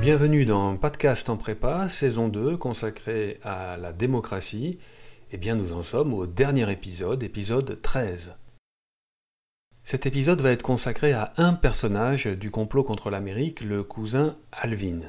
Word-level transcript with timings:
Bienvenue 0.00 0.46
dans 0.46 0.78
Podcast 0.78 1.28
en 1.28 1.36
prépa, 1.36 1.86
saison 1.90 2.28
2, 2.28 2.56
consacrée 2.56 3.38
à 3.42 3.76
la 3.76 3.92
démocratie. 3.92 4.78
Eh 5.30 5.36
bien, 5.36 5.56
nous 5.56 5.74
en 5.74 5.82
sommes 5.82 6.14
au 6.14 6.26
dernier 6.26 6.72
épisode, 6.72 7.22
épisode 7.22 7.78
13. 7.82 8.34
Cet 9.84 10.06
épisode 10.06 10.40
va 10.40 10.52
être 10.52 10.62
consacré 10.62 11.12
à 11.12 11.34
un 11.36 11.52
personnage 11.52 12.24
du 12.24 12.50
complot 12.50 12.82
contre 12.82 13.10
l'Amérique, 13.10 13.60
le 13.60 13.82
cousin 13.82 14.36
Alvin. 14.52 15.00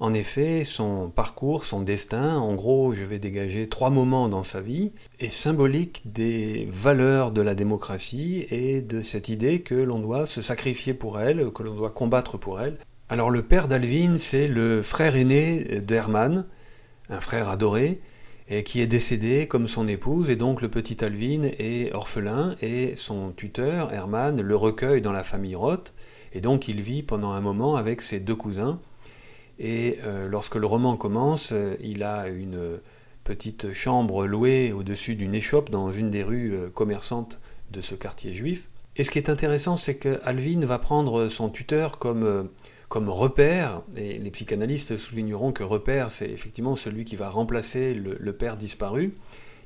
En 0.00 0.14
effet, 0.14 0.64
son 0.64 1.10
parcours, 1.10 1.66
son 1.66 1.82
destin, 1.82 2.38
en 2.38 2.54
gros, 2.54 2.94
je 2.94 3.04
vais 3.04 3.18
dégager 3.18 3.68
trois 3.68 3.90
moments 3.90 4.30
dans 4.30 4.42
sa 4.42 4.62
vie, 4.62 4.92
est 5.20 5.28
symbolique 5.28 6.10
des 6.10 6.66
valeurs 6.70 7.32
de 7.32 7.42
la 7.42 7.54
démocratie 7.54 8.46
et 8.50 8.80
de 8.80 9.02
cette 9.02 9.28
idée 9.28 9.60
que 9.60 9.74
l'on 9.74 9.98
doit 9.98 10.24
se 10.24 10.40
sacrifier 10.40 10.94
pour 10.94 11.20
elle, 11.20 11.52
que 11.52 11.62
l'on 11.62 11.76
doit 11.76 11.90
combattre 11.90 12.38
pour 12.38 12.62
elle, 12.62 12.78
alors 13.12 13.28
le 13.28 13.42
père 13.42 13.68
d'Alvin, 13.68 14.16
c'est 14.16 14.48
le 14.48 14.80
frère 14.80 15.16
aîné 15.16 15.82
d'Hermann, 15.82 16.46
un 17.10 17.20
frère 17.20 17.50
adoré, 17.50 18.00
et 18.48 18.64
qui 18.64 18.80
est 18.80 18.86
décédé 18.86 19.46
comme 19.46 19.66
son 19.66 19.86
épouse, 19.86 20.30
et 20.30 20.36
donc 20.36 20.62
le 20.62 20.70
petit 20.70 21.04
Alvin 21.04 21.42
est 21.58 21.92
orphelin, 21.92 22.56
et 22.62 22.96
son 22.96 23.32
tuteur, 23.32 23.92
Hermann, 23.92 24.40
le 24.40 24.56
recueille 24.56 25.02
dans 25.02 25.12
la 25.12 25.24
famille 25.24 25.54
Roth, 25.54 25.92
et 26.32 26.40
donc 26.40 26.68
il 26.68 26.80
vit 26.80 27.02
pendant 27.02 27.32
un 27.32 27.42
moment 27.42 27.76
avec 27.76 28.00
ses 28.00 28.18
deux 28.18 28.34
cousins, 28.34 28.80
et 29.58 29.98
euh, 30.04 30.26
lorsque 30.26 30.54
le 30.54 30.66
roman 30.66 30.96
commence, 30.96 31.50
euh, 31.52 31.76
il 31.82 32.04
a 32.04 32.28
une 32.28 32.80
petite 33.24 33.74
chambre 33.74 34.24
louée 34.24 34.72
au-dessus 34.72 35.16
d'une 35.16 35.34
échoppe 35.34 35.68
dans 35.68 35.90
une 35.90 36.10
des 36.10 36.22
rues 36.22 36.54
euh, 36.54 36.70
commerçantes 36.70 37.40
de 37.72 37.82
ce 37.82 37.94
quartier 37.94 38.32
juif. 38.32 38.70
Et 38.96 39.04
ce 39.04 39.10
qui 39.10 39.18
est 39.18 39.28
intéressant, 39.28 39.76
c'est 39.76 39.96
que 39.96 40.18
Alvin 40.24 40.60
va 40.64 40.78
prendre 40.78 41.28
son 41.28 41.50
tuteur 41.50 41.98
comme 41.98 42.48
comme 42.92 43.08
repère, 43.08 43.80
et 43.96 44.18
les 44.18 44.30
psychanalystes 44.30 44.98
souligneront 44.98 45.50
que 45.50 45.62
repère, 45.62 46.10
c'est 46.10 46.28
effectivement 46.28 46.76
celui 46.76 47.06
qui 47.06 47.16
va 47.16 47.30
remplacer 47.30 47.94
le, 47.94 48.32
père 48.34 48.58
disparu, 48.58 49.14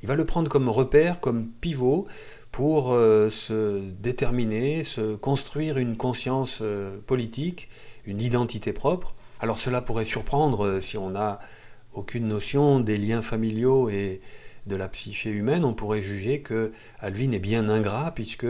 il 0.01 0.07
va 0.07 0.15
le 0.15 0.25
prendre 0.25 0.49
comme 0.49 0.69
repère, 0.69 1.19
comme 1.19 1.49
pivot, 1.49 2.07
pour 2.53 2.93
euh, 2.93 3.29
se 3.29 3.81
déterminer, 4.01 4.85
se 4.85 5.17
construire 5.17 5.77
une 5.77 5.97
conscience 5.97 6.61
euh, 6.63 6.99
politique, 7.05 7.69
une 8.05 8.21
identité 8.21 8.73
propre. 8.73 9.13
Alors 9.41 9.59
cela 9.59 9.83
pourrait 9.83 10.05
surprendre 10.05 10.65
euh, 10.65 10.81
si 10.81 10.97
on 10.97 11.11
n'a 11.11 11.41
aucune 11.95 12.29
notion 12.29 12.79
des 12.79 12.97
liens 12.97 13.23
familiaux 13.23 13.91
et 13.91 14.21
de 14.67 14.77
la 14.77 14.89
psyché 14.89 15.31
humaine, 15.31 15.65
on 15.65 15.75
pourrait 15.75 16.03
juger 16.03 16.41
que 16.41 16.73
Alvin 16.99 17.33
est 17.33 17.39
bien 17.39 17.69
ingrat 17.69 18.13
puisque 18.15 18.47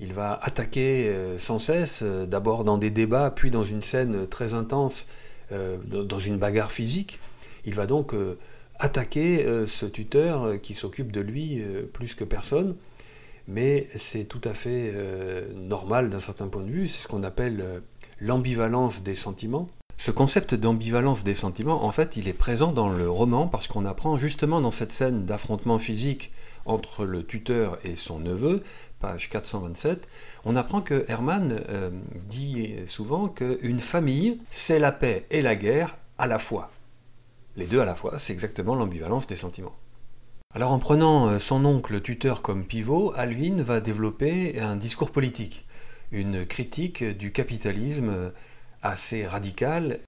il 0.00 0.12
va 0.12 0.38
attaquer 0.42 1.08
euh, 1.08 1.38
sans 1.38 1.58
cesse, 1.58 2.00
euh, 2.02 2.26
d'abord 2.26 2.64
dans 2.64 2.78
des 2.78 2.90
débats, 2.90 3.30
puis 3.30 3.50
dans 3.50 3.62
une 3.62 3.82
scène 3.82 4.26
très 4.26 4.54
intense, 4.54 5.06
euh, 5.52 5.76
dans 5.78 6.18
une 6.18 6.38
bagarre 6.38 6.72
physique. 6.72 7.18
Il 7.66 7.74
va 7.74 7.86
donc 7.86 8.14
attaquer 8.78 9.44
ce 9.66 9.84
tuteur 9.84 10.58
qui 10.62 10.72
s'occupe 10.72 11.12
de 11.12 11.20
lui 11.20 11.62
plus 11.92 12.14
que 12.14 12.24
personne, 12.24 12.74
mais 13.46 13.86
c'est 13.96 14.24
tout 14.24 14.40
à 14.44 14.54
fait 14.54 14.94
normal 15.54 16.08
d'un 16.08 16.20
certain 16.20 16.48
point 16.48 16.62
de 16.62 16.70
vue, 16.70 16.88
c'est 16.88 17.02
ce 17.02 17.06
qu'on 17.08 17.22
appelle 17.22 17.82
l'ambivalence 18.18 19.02
des 19.02 19.12
sentiments. 19.12 19.68
Ce 20.00 20.10
concept 20.10 20.54
d'ambivalence 20.54 21.24
des 21.24 21.34
sentiments, 21.34 21.84
en 21.84 21.92
fait, 21.92 22.16
il 22.16 22.26
est 22.26 22.32
présent 22.32 22.72
dans 22.72 22.88
le 22.88 23.10
roman 23.10 23.46
parce 23.46 23.68
qu'on 23.68 23.84
apprend 23.84 24.16
justement 24.16 24.62
dans 24.62 24.70
cette 24.70 24.92
scène 24.92 25.26
d'affrontement 25.26 25.78
physique 25.78 26.32
entre 26.64 27.04
le 27.04 27.22
tuteur 27.22 27.78
et 27.84 27.94
son 27.94 28.18
neveu, 28.18 28.62
page 28.98 29.28
427, 29.28 30.08
on 30.46 30.56
apprend 30.56 30.80
que 30.80 31.04
Hermann 31.08 31.62
euh, 31.68 31.90
dit 32.30 32.76
souvent 32.86 33.28
qu'une 33.28 33.78
famille, 33.78 34.40
c'est 34.50 34.78
la 34.78 34.90
paix 34.90 35.26
et 35.30 35.42
la 35.42 35.54
guerre 35.54 35.98
à 36.16 36.26
la 36.26 36.38
fois. 36.38 36.70
Les 37.56 37.66
deux 37.66 37.82
à 37.82 37.84
la 37.84 37.94
fois, 37.94 38.16
c'est 38.16 38.32
exactement 38.32 38.76
l'ambivalence 38.76 39.26
des 39.26 39.36
sentiments. 39.36 39.76
Alors 40.54 40.72
en 40.72 40.78
prenant 40.78 41.28
euh, 41.28 41.38
son 41.38 41.62
oncle 41.66 42.00
tuteur 42.00 42.40
comme 42.40 42.64
pivot, 42.64 43.12
Alvin 43.16 43.62
va 43.62 43.82
développer 43.82 44.60
un 44.60 44.76
discours 44.76 45.10
politique, 45.10 45.66
une 46.10 46.46
critique 46.46 47.04
du 47.04 47.32
capitalisme 47.32 48.32
assez 48.82 49.26
radical. 49.26 50.00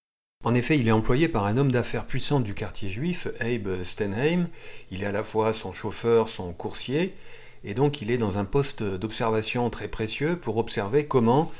En 0.44 0.54
effet, 0.54 0.76
il 0.78 0.88
est 0.88 0.92
employé 0.92 1.28
par 1.28 1.44
un 1.46 1.56
homme 1.56 1.70
d'affaires 1.70 2.04
puissant 2.04 2.40
du 2.40 2.54
quartier 2.54 2.90
juif, 2.90 3.28
Abe 3.38 3.84
Stenheim. 3.84 4.48
Il 4.90 5.02
est 5.02 5.06
à 5.06 5.12
la 5.12 5.22
fois 5.22 5.52
son 5.52 5.72
chauffeur, 5.72 6.28
son 6.28 6.52
coursier, 6.52 7.14
et 7.62 7.74
donc 7.74 8.02
il 8.02 8.10
est 8.10 8.18
dans 8.18 8.38
un 8.38 8.44
poste 8.44 8.82
d'observation 8.82 9.70
très 9.70 9.88
précieux 9.88 10.36
pour 10.36 10.56
observer 10.56 11.06
comment 11.06 11.52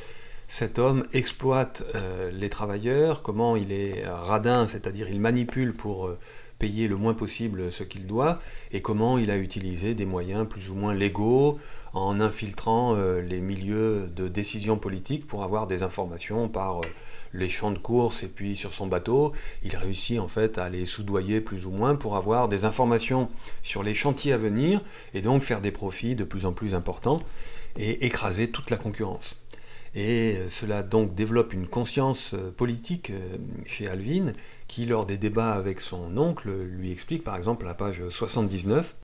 cet 0.49 0.78
homme 0.78 1.06
exploite 1.12 1.84
euh, 1.95 2.31
les 2.33 2.51
travailleurs, 2.51 3.22
comment 3.22 3.56
il 3.56 3.72
est 3.72 4.05
radin, 4.06 4.67
c'est-à-dire 4.67 5.09
il 5.09 5.21
manipule 5.21 5.72
pour 5.72 6.09
euh, 6.09 6.19
payer 6.62 6.87
le 6.87 6.97
moins 6.97 7.12
possible 7.12 7.73
ce 7.73 7.83
qu'il 7.83 8.06
doit, 8.06 8.39
et 8.71 8.83
comment 8.83 9.19
il 9.19 9.33
a 9.33 9.37
utilisé 9.37 9.97
des 9.97 10.06
moyens 10.06 10.47
plus 10.49 10.71
ou 10.71 10.77
moins 10.77 10.95
légaux 10.95 11.59
en 11.93 12.21
infiltrant 12.21 12.95
euh, 12.95 13.21
les 13.21 13.41
milieux 13.41 14.09
de 14.15 14.28
décision 14.28 14.78
politique 14.78 15.27
pour 15.27 15.43
avoir 15.43 15.67
des 15.67 15.83
informations 15.83 16.49
par 16.49 16.78
euh, 16.78 16.83
les 17.34 17.49
champs 17.49 17.72
de 17.72 17.81
course 17.81 18.22
et 18.22 18.28
puis 18.28 18.55
sur 18.55 18.72
son 18.72 18.87
bateau. 18.87 19.33
Il 19.65 19.75
réussit 19.75 20.21
en 20.21 20.28
fait 20.28 20.56
à 20.56 20.69
les 20.69 20.84
soudoyer 20.84 21.41
plus 21.41 21.67
ou 21.67 21.72
moins 21.72 21.97
pour 21.97 22.17
avoir 22.17 22.49
des 22.49 22.65
informations 22.65 23.28
sur 23.62 23.83
les 23.83 23.95
chantiers 23.95 24.33
à 24.33 24.39
venir 24.39 24.83
et 25.15 25.21
donc 25.21 25.43
faire 25.43 25.62
des 25.62 25.72
profits 25.72 26.15
de 26.15 26.22
plus 26.22 26.47
en 26.47 26.53
plus 26.53 26.77
importants 26.77 27.19
et 27.77 28.06
écraser 28.06 28.53
toute 28.53 28.71
la 28.71 28.77
concurrence. 28.77 29.41
Et 29.94 30.36
euh, 30.36 30.48
cela 30.48 30.82
donc 30.82 31.14
développe 31.14 31.53
une 31.53 31.66
conscience 31.66 32.34
euh, 32.34 32.50
politique 32.50 33.10
euh, 33.10 33.36
chez 33.66 33.88
Alvin, 33.88 34.32
qui 34.66 34.86
lors 34.86 35.04
des 35.04 35.19
débats 35.19 35.53
avec 35.53 35.80
son 35.80 36.16
oncle 36.16 36.50
lui 36.50 36.91
explique 36.91 37.25
par 37.25 37.36
exemple 37.36 37.66
à 37.66 37.69
la 37.69 37.75
page 37.75 38.08
79 38.08 38.97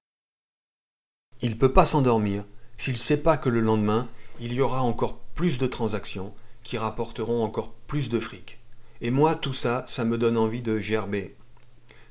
Il 1.42 1.50
ne 1.50 1.54
peut 1.56 1.72
pas 1.72 1.84
s'endormir 1.84 2.44
s'il 2.78 2.94
ne 2.94 2.98
sait 2.98 3.18
pas 3.18 3.36
que 3.36 3.48
le 3.48 3.60
lendemain, 3.60 4.08
il 4.40 4.52
y 4.52 4.60
aura 4.60 4.82
encore 4.82 5.18
plus 5.34 5.58
de 5.58 5.66
transactions 5.66 6.32
qui 6.62 6.78
rapporteront 6.78 7.42
encore 7.42 7.72
plus 7.72 8.08
de 8.08 8.20
fric. 8.20 8.60
Et 9.00 9.10
moi, 9.10 9.34
tout 9.34 9.52
ça, 9.52 9.84
ça 9.88 10.04
me 10.04 10.16
donne 10.16 10.36
envie 10.36 10.62
de 10.62 10.78
gerber. 10.78 11.36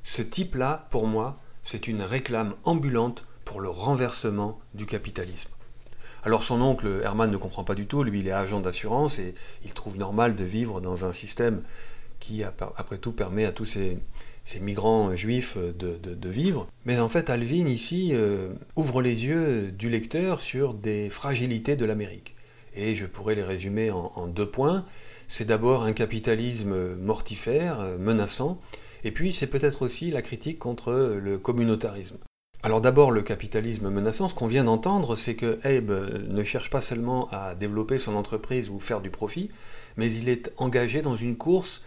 Ce 0.04 0.22
type-là, 0.22 0.88
pour 0.90 1.08
moi, 1.08 1.40
c'est 1.64 1.88
une 1.88 2.02
réclame 2.02 2.56
ambulante 2.64 3.26
pour 3.46 3.62
le 3.62 3.70
renversement 3.70 4.60
du 4.74 4.86
capitalisme. 4.86 5.50
Alors 6.28 6.44
son 6.44 6.60
oncle 6.60 7.00
Herman 7.06 7.32
ne 7.32 7.38
comprend 7.38 7.64
pas 7.64 7.74
du 7.74 7.88
tout, 7.88 8.04
lui 8.04 8.20
il 8.20 8.28
est 8.28 8.34
agent 8.34 8.60
d'assurance 8.60 9.18
et 9.18 9.34
il 9.64 9.72
trouve 9.72 9.98
normal 9.98 10.36
de 10.36 10.44
vivre 10.44 10.82
dans 10.82 11.06
un 11.06 11.14
système 11.14 11.62
qui 12.20 12.44
après 12.44 12.98
tout 12.98 13.14
permet 13.14 13.46
à 13.46 13.54
tous 13.54 13.64
ces, 13.64 13.98
migrants 14.60 15.16
juifs 15.16 15.58
de, 15.58 16.30
vivre. 16.30 16.68
Mais 16.84 17.00
en 17.00 17.08
fait 17.08 17.30
Alvin 17.30 17.68
ici 17.68 18.10
euh, 18.12 18.50
ouvre 18.76 19.02
les 19.02 19.24
yeux 19.24 19.72
du 19.72 19.88
lecteur 19.88 20.42
sur 20.42 20.74
des 20.74 21.10
fragilités 21.10 21.78
de 21.78 21.86
l'Amérique. 21.86 22.36
Et 22.76 22.94
je 22.94 23.06
pourrais 23.06 23.36
les 23.36 23.44
résumer 23.44 23.90
en 23.92 24.28
deux 24.28 24.52
points. 24.52 24.84
C'est 25.30 25.46
d'abord 25.46 25.84
un 25.84 25.94
capitalisme 25.94 26.96
mortifère, 26.96 27.80
menaçant, 28.00 28.60
et 29.06 29.14
puis 29.14 29.32
c'est 29.32 29.48
peut-être 29.48 29.82
aussi 29.82 30.12
la 30.12 30.22
critique 30.22 30.60
contre 30.60 30.92
le 30.92 31.38
communautarisme. 31.38 32.18
Alors 32.68 32.82
d'abord 32.82 33.12
le 33.12 33.22
capitalisme 33.22 33.90
menaçant, 33.90 34.28
ce 34.28 34.36
qu'on 34.36 34.46
vient 34.46 34.66
d'entendre, 34.66 35.16
c'est 35.16 35.36
que 35.36 35.58
Abe 35.64 36.28
ne 36.28 36.44
cherche 36.44 36.70
pas 36.70 36.82
seulement 36.82 37.30
à 37.32 37.54
développer 37.54 37.98
son 37.98 38.14
entreprise 38.14 38.70
ou 38.70 38.78
faire 38.82 39.00
du 39.00 39.10
profit, 39.10 39.50
mais 39.96 40.12
il 40.12 40.28
est 40.28 40.52
engagé 40.58 41.02
dans 41.02 41.16
une 41.16 41.38
course 41.38 41.82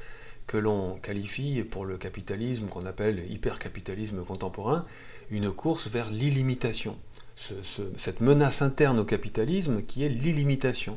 que 0.47 0.57
l'on 0.57 0.97
qualifie 1.01 1.65
pour 1.65 1.85
le 1.85 1.99
capitalisme 1.99 2.69
qu'on 2.69 2.87
appelle 2.87 3.31
hypercapitalisme 3.31 4.25
contemporain, 4.25 4.87
une 5.31 5.53
course 5.53 5.89
vers 5.89 6.09
l'illimitation. 6.09 6.97
cette 7.35 8.23
menace 8.23 8.63
interne 8.63 9.01
au 9.01 9.05
capitalisme 9.05 9.83
qui 9.83 10.03
est 10.03 10.09
l'illimitation. 10.09 10.97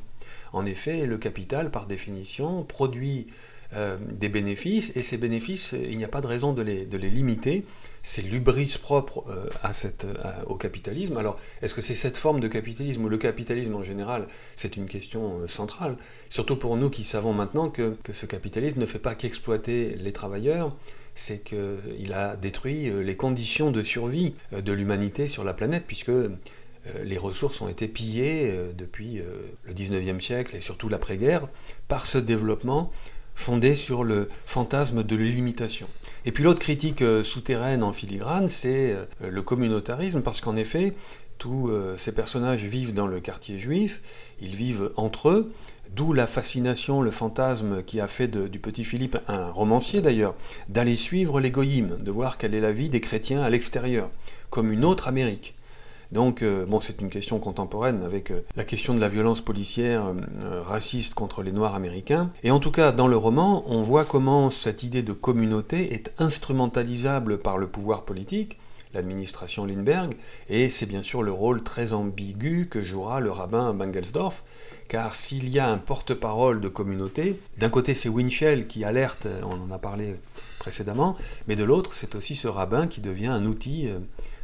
En 0.53 0.65
effet, 0.65 1.05
le 1.05 1.17
capital, 1.17 1.71
par 1.71 1.87
définition, 1.87 2.63
produit 2.63 3.27
euh, 3.75 3.97
des 3.99 4.29
bénéfices, 4.29 4.91
et 4.95 5.01
ces 5.01 5.17
bénéfices, 5.17 5.73
il 5.73 5.97
n'y 5.97 6.03
a 6.03 6.07
pas 6.07 6.21
de 6.21 6.27
raison 6.27 6.53
de 6.53 6.61
les, 6.61 6.85
limiter. 6.85 7.65
C'est 8.03 8.21
l'ubris 8.21 8.77
propre 8.81 9.25
euh, 9.29 9.49
à 9.63 9.73
cette, 9.73 10.05
au 10.45 10.55
capitalisme. 10.55 11.17
Alors, 11.17 11.39
est-ce 11.61 11.73
que 11.73 11.81
c'est 11.81 11.95
cette 11.95 12.17
forme 12.17 12.39
de 12.39 12.47
capitalisme 12.47 13.05
ou 13.05 13.09
le 13.09 13.17
capitalisme 13.17 13.75
en 13.75 13.81
général? 13.81 14.27
C'est 14.57 14.77
une 14.77 14.85
question 14.85 15.39
euh, 15.39 15.47
centrale. 15.47 15.97
Surtout 16.29 16.55
pour 16.55 16.77
nous 16.77 16.89
qui 16.91 17.03
savons 17.03 17.33
maintenant 17.33 17.69
que, 17.69 17.95
que 18.03 18.13
ce 18.13 18.27
capitalisme 18.27 18.79
ne 18.79 18.85
fait 18.85 18.99
pas 18.99 19.15
qu'exploiter 19.15 19.95
les 19.95 20.11
travailleurs, 20.11 20.75
c'est 21.15 21.43
qu'il 21.43 22.13
a 22.13 22.35
détruit 22.35 22.91
les 23.03 23.15
conditions 23.15 23.71
de 23.71 23.81
survie 23.83 24.33
de 24.51 24.71
l'humanité 24.71 25.27
sur 25.27 25.43
la 25.43 25.53
planète, 25.53 25.83
puisque 25.85 26.11
les 27.03 27.17
ressources 27.19 27.61
ont 27.61 27.69
été 27.69 27.87
pillées 27.87 28.51
depuis 28.75 29.21
le 29.63 29.73
19e 29.73 30.19
siècle 30.19 30.55
et 30.55 30.59
surtout 30.59 30.89
l'après-guerre 30.89 31.49
par 31.87 32.07
ce 32.07 32.17
développement 32.17 32.91
fondée 33.35 33.75
sur 33.75 34.03
le 34.03 34.29
fantasme 34.45 35.03
de 35.03 35.15
l'illimitation. 35.15 35.87
Et 36.25 36.31
puis 36.31 36.43
l'autre 36.43 36.59
critique 36.59 37.01
euh, 37.01 37.23
souterraine 37.23 37.83
en 37.83 37.93
filigrane, 37.93 38.47
c'est 38.47 38.91
euh, 38.91 39.05
le 39.29 39.41
communautarisme, 39.41 40.21
parce 40.21 40.39
qu'en 40.39 40.55
effet, 40.55 40.93
tous 41.37 41.69
euh, 41.69 41.97
ces 41.97 42.13
personnages 42.13 42.63
vivent 42.63 42.93
dans 42.93 43.07
le 43.07 43.19
quartier 43.19 43.59
juif, 43.59 44.01
ils 44.41 44.55
vivent 44.55 44.91
entre 44.95 45.29
eux, 45.29 45.51
D'où 45.95 46.11
la 46.11 46.25
fascination, 46.25 47.03
le 47.03 47.11
fantasme 47.11 47.83
qui 47.83 47.99
a 47.99 48.07
fait 48.07 48.27
du 48.27 48.57
petit 48.57 48.83
Philippe 48.83 49.19
un 49.27 49.51
romancier 49.51 50.01
d'ailleurs, 50.01 50.33
d'aller 50.67 50.95
suivre 50.95 51.39
les 51.39 51.51
de 51.51 52.11
voir 52.11 52.39
quelle 52.39 52.55
est 52.55 52.61
la 52.61 52.71
vie 52.71 52.89
des 52.89 52.99
chrétiens 52.99 53.43
à 53.43 53.51
l'extérieur, 53.51 54.09
comme 54.49 54.71
une 54.71 54.85
autre 54.85 55.07
Amérique. 55.07 55.53
Donc, 56.11 56.41
euh, 56.41 56.65
bon, 56.65 56.79
c'est 56.79 57.01
une 57.01 57.09
question 57.09 57.39
contemporaine 57.39 58.03
avec 58.03 58.31
euh, 58.31 58.43
la 58.55 58.63
question 58.63 58.93
de 58.93 58.99
la 58.99 59.09
violence 59.09 59.41
policière 59.41 60.05
euh, 60.05 60.61
raciste 60.61 61.13
contre 61.13 61.43
les 61.43 61.51
Noirs 61.51 61.75
américains. 61.75 62.31
Et 62.43 62.51
en 62.51 62.59
tout 62.59 62.71
cas, 62.71 62.91
dans 62.91 63.07
le 63.07 63.17
roman, 63.17 63.63
on 63.67 63.81
voit 63.81 64.05
comment 64.05 64.49
cette 64.49 64.83
idée 64.83 65.01
de 65.01 65.13
communauté 65.13 65.93
est 65.93 66.13
instrumentalisable 66.19 67.39
par 67.39 67.57
le 67.57 67.67
pouvoir 67.67 68.03
politique, 68.03 68.59
l'administration 68.93 69.65
Lindbergh, 69.65 70.15
et 70.49 70.69
c'est 70.69 70.85
bien 70.85 71.01
sûr 71.01 71.23
le 71.23 71.31
rôle 71.31 71.63
très 71.63 71.93
ambigu 71.93 72.67
que 72.69 72.81
jouera 72.81 73.19
le 73.19 73.31
rabbin 73.31 73.73
Bangelsdorf, 73.73 74.43
car 74.87 75.15
s'il 75.15 75.49
y 75.49 75.57
a 75.57 75.67
un 75.67 75.79
porte-parole 75.79 76.61
de 76.61 76.67
communauté, 76.67 77.39
d'un 77.57 77.69
côté 77.69 77.95
c'est 77.95 78.09
Winchell 78.09 78.67
qui 78.67 78.83
alerte, 78.83 79.27
on 79.41 79.67
en 79.67 79.73
a 79.73 79.79
parlé 79.79 80.15
précédemment, 80.59 81.15
mais 81.47 81.55
de 81.55 81.63
l'autre 81.63 81.95
c'est 81.95 82.13
aussi 82.13 82.35
ce 82.35 82.47
rabbin 82.47 82.85
qui 82.85 83.01
devient 83.01 83.27
un 83.27 83.47
outil 83.47 83.89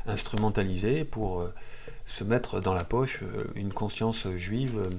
instrumentalisé 0.10 1.06
pour 1.06 1.42
euh, 1.42 1.54
se 2.06 2.24
mettre 2.24 2.60
dans 2.60 2.74
la 2.74 2.84
poche 2.84 3.20
euh, 3.24 3.46
une 3.56 3.74
conscience 3.74 4.28
juive 4.36 4.78
euh, 4.78 4.90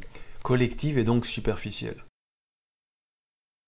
collective 0.42 0.98
et 0.98 1.04
donc 1.04 1.26
superficielle. 1.26 2.04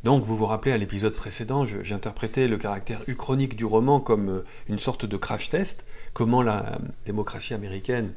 Donc 0.04 0.24
vous 0.24 0.36
vous 0.36 0.46
rappelez 0.46 0.72
à 0.72 0.78
l'épisode 0.78 1.14
précédent, 1.14 1.64
j'interprétais 1.64 2.48
le 2.48 2.58
caractère 2.58 3.02
uchronique 3.06 3.54
du 3.54 3.64
roman 3.64 4.00
comme 4.00 4.42
une 4.68 4.80
sorte 4.80 5.06
de 5.06 5.16
crash 5.16 5.48
test, 5.48 5.84
comment 6.12 6.42
la 6.42 6.80
démocratie 7.04 7.54
américaine 7.54 8.12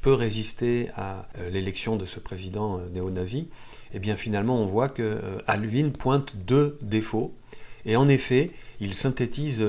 peut 0.00 0.14
résister 0.14 0.90
à 0.96 1.28
l'élection 1.52 1.94
de 1.94 2.04
ce 2.04 2.18
président 2.18 2.80
néo-nazi. 2.88 3.38
Et 3.38 3.50
eh 3.94 3.98
bien 4.00 4.16
finalement 4.16 4.60
on 4.60 4.66
voit 4.66 4.88
que 4.88 5.40
Alvin 5.46 5.90
pointe 5.90 6.34
deux 6.34 6.76
défauts, 6.82 7.32
et 7.86 7.94
en 7.94 8.08
effet 8.08 8.50
il 8.80 8.92
synthétise 8.92 9.64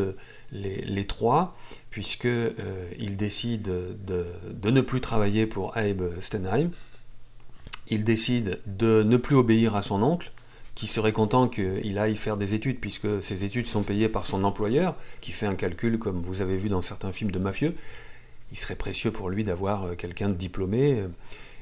les 0.52 1.06
trois, 1.06 1.56
puisqu'il 1.90 2.30
euh, 2.30 3.16
décide 3.18 3.64
de, 3.64 4.70
ne 4.70 4.82
plus 4.82 5.02
travailler 5.02 5.48
pour 5.48 5.76
Abe 5.76 6.20
Stenheim. 6.22 6.70
Il 7.88 8.04
décide 8.04 8.60
de 8.68 9.04
ne 9.04 9.18
plus 9.18 9.36
obéir 9.36 9.76
à 9.76 9.82
son 9.82 10.04
oncle, 10.04 10.32
qui 10.76 10.86
serait 10.86 11.12
content 11.12 11.48
qu'il 11.48 11.98
aille 11.98 12.16
faire 12.16 12.38
des 12.38 12.54
études, 12.54 12.80
puisque 12.80 13.24
ses 13.24 13.44
études 13.44 13.66
sont 13.66 13.84
payées 13.84 14.10
par 14.10 14.26
son 14.26 14.44
employeur, 14.44 14.96
qui 15.22 15.32
fait 15.32 15.48
un 15.48 15.56
calcul, 15.56 15.98
comme 15.98 16.22
vous 16.22 16.42
avez 16.42 16.58
vu 16.58 16.70
dans 16.70 16.84
certains 16.84 17.12
films 17.12 17.32
de 17.32 17.40
mafieux. 17.40 17.74
Il 18.52 18.58
serait 18.58 18.76
précieux 18.76 19.12
pour 19.12 19.30
lui 19.30 19.44
d'avoir 19.44 19.86
euh, 19.86 19.96
quelqu'un 19.96 20.30
de 20.30 20.36
diplômé 20.36 21.00
euh, 21.00 21.08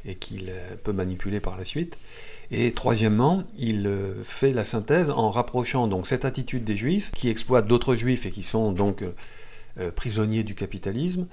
et 0.05 0.15
qu'il 0.15 0.53
peut 0.83 0.93
manipuler 0.93 1.39
par 1.39 1.57
la 1.57 1.65
suite. 1.65 1.97
Et 2.51 2.73
troisièmement, 2.73 3.43
il 3.57 3.91
fait 4.23 4.53
la 4.53 4.63
synthèse 4.63 5.09
en 5.09 5.29
rapprochant 5.29 5.87
donc 5.87 6.07
cette 6.07 6.23
attitude 6.23 6.63
des 6.63 6.77
juifs 6.77 7.11
qui 7.11 7.27
exploitent 7.27 7.67
d'autres 7.67 7.97
juifs 7.97 8.25
et 8.25 8.31
qui 8.31 8.43
sont 8.43 8.71
donc 8.71 9.03
euh, 9.79 9.91
prisonnier 9.91 10.43
du 10.43 10.55
capitalisme, 10.55 11.27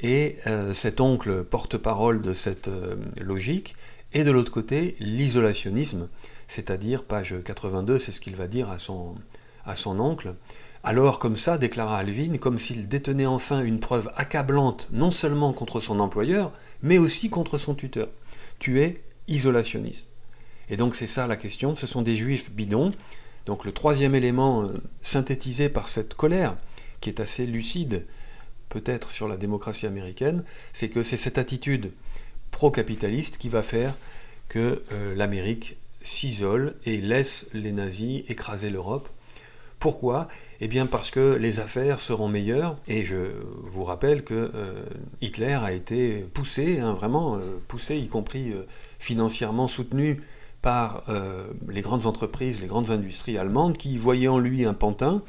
et 0.00 0.38
euh, 0.46 0.72
cet 0.72 1.00
oncle 1.00 1.44
porte-parole 1.44 2.20
de 2.20 2.32
cette 2.32 2.68
euh, 2.68 2.96
logique, 3.20 3.76
et 4.12 4.24
de 4.24 4.30
l'autre 4.30 4.52
côté 4.52 4.96
l'isolationnisme, 4.98 6.08
c'est-à-dire 6.46 7.04
page 7.04 7.34
82, 7.44 7.98
c'est 7.98 8.12
ce 8.12 8.20
qu'il 8.20 8.36
va 8.36 8.48
dire 8.48 8.70
à 8.70 8.78
son, 8.78 9.14
à 9.64 9.74
son 9.74 10.00
oncle. 10.00 10.34
Alors 10.82 11.18
comme 11.18 11.36
ça, 11.36 11.56
déclara 11.56 11.98
Alvin, 11.98 12.36
comme 12.38 12.58
s'il 12.58 12.88
détenait 12.88 13.26
enfin 13.26 13.62
une 13.62 13.80
preuve 13.80 14.10
accablante 14.16 14.88
non 14.92 15.10
seulement 15.10 15.52
contre 15.52 15.80
son 15.80 16.00
employeur, 16.00 16.52
mais 16.82 16.98
aussi 16.98 17.30
contre 17.30 17.58
son 17.58 17.74
tuteur. 17.74 18.08
Tu 18.58 18.82
es 18.82 19.02
isolationniste. 19.28 20.06
Et 20.68 20.76
donc 20.76 20.94
c'est 20.94 21.06
ça 21.06 21.26
la 21.26 21.36
question, 21.36 21.76
ce 21.76 21.86
sont 21.86 22.02
des 22.02 22.16
juifs 22.16 22.50
bidons. 22.50 22.90
Donc 23.46 23.64
le 23.64 23.72
troisième 23.72 24.14
élément 24.14 24.68
synthétisé 25.02 25.68
par 25.68 25.88
cette 25.88 26.14
colère, 26.14 26.56
qui 27.04 27.10
est 27.10 27.20
assez 27.20 27.46
lucide, 27.46 28.06
peut-être 28.70 29.10
sur 29.10 29.28
la 29.28 29.36
démocratie 29.36 29.86
américaine, 29.86 30.42
c'est 30.72 30.88
que 30.88 31.02
c'est 31.02 31.18
cette 31.18 31.36
attitude 31.36 31.92
pro-capitaliste 32.50 33.36
qui 33.36 33.50
va 33.50 33.62
faire 33.62 33.94
que 34.48 34.82
euh, 34.90 35.14
l'Amérique 35.14 35.76
s'isole 36.00 36.76
et 36.86 37.02
laisse 37.02 37.46
les 37.52 37.72
nazis 37.72 38.22
écraser 38.28 38.70
l'Europe. 38.70 39.10
Pourquoi? 39.80 40.28
Eh 40.62 40.68
bien 40.68 40.86
parce 40.86 41.10
que 41.10 41.34
les 41.34 41.60
affaires 41.60 42.00
seront 42.00 42.28
meilleures, 42.28 42.78
et 42.88 43.04
je 43.04 43.16
vous 43.64 43.84
rappelle 43.84 44.24
que 44.24 44.50
euh, 44.54 44.82
Hitler 45.20 45.58
a 45.62 45.72
été 45.72 46.20
poussé, 46.32 46.80
hein, 46.80 46.94
vraiment 46.94 47.36
euh, 47.36 47.58
poussé, 47.68 47.98
y 47.98 48.08
compris 48.08 48.54
financièrement 48.98 49.68
soutenu 49.68 50.22
par 50.62 51.04
les 51.68 51.82
grandes 51.82 52.06
entreprises, 52.06 52.62
les 52.62 52.66
grandes 52.66 52.90
industries 52.90 53.36
allemandes, 53.36 53.76
qui 53.76 53.98
voyaient 53.98 54.28
en 54.28 54.38
lui 54.38 54.64
un 54.64 54.72
pantin, 54.72 55.22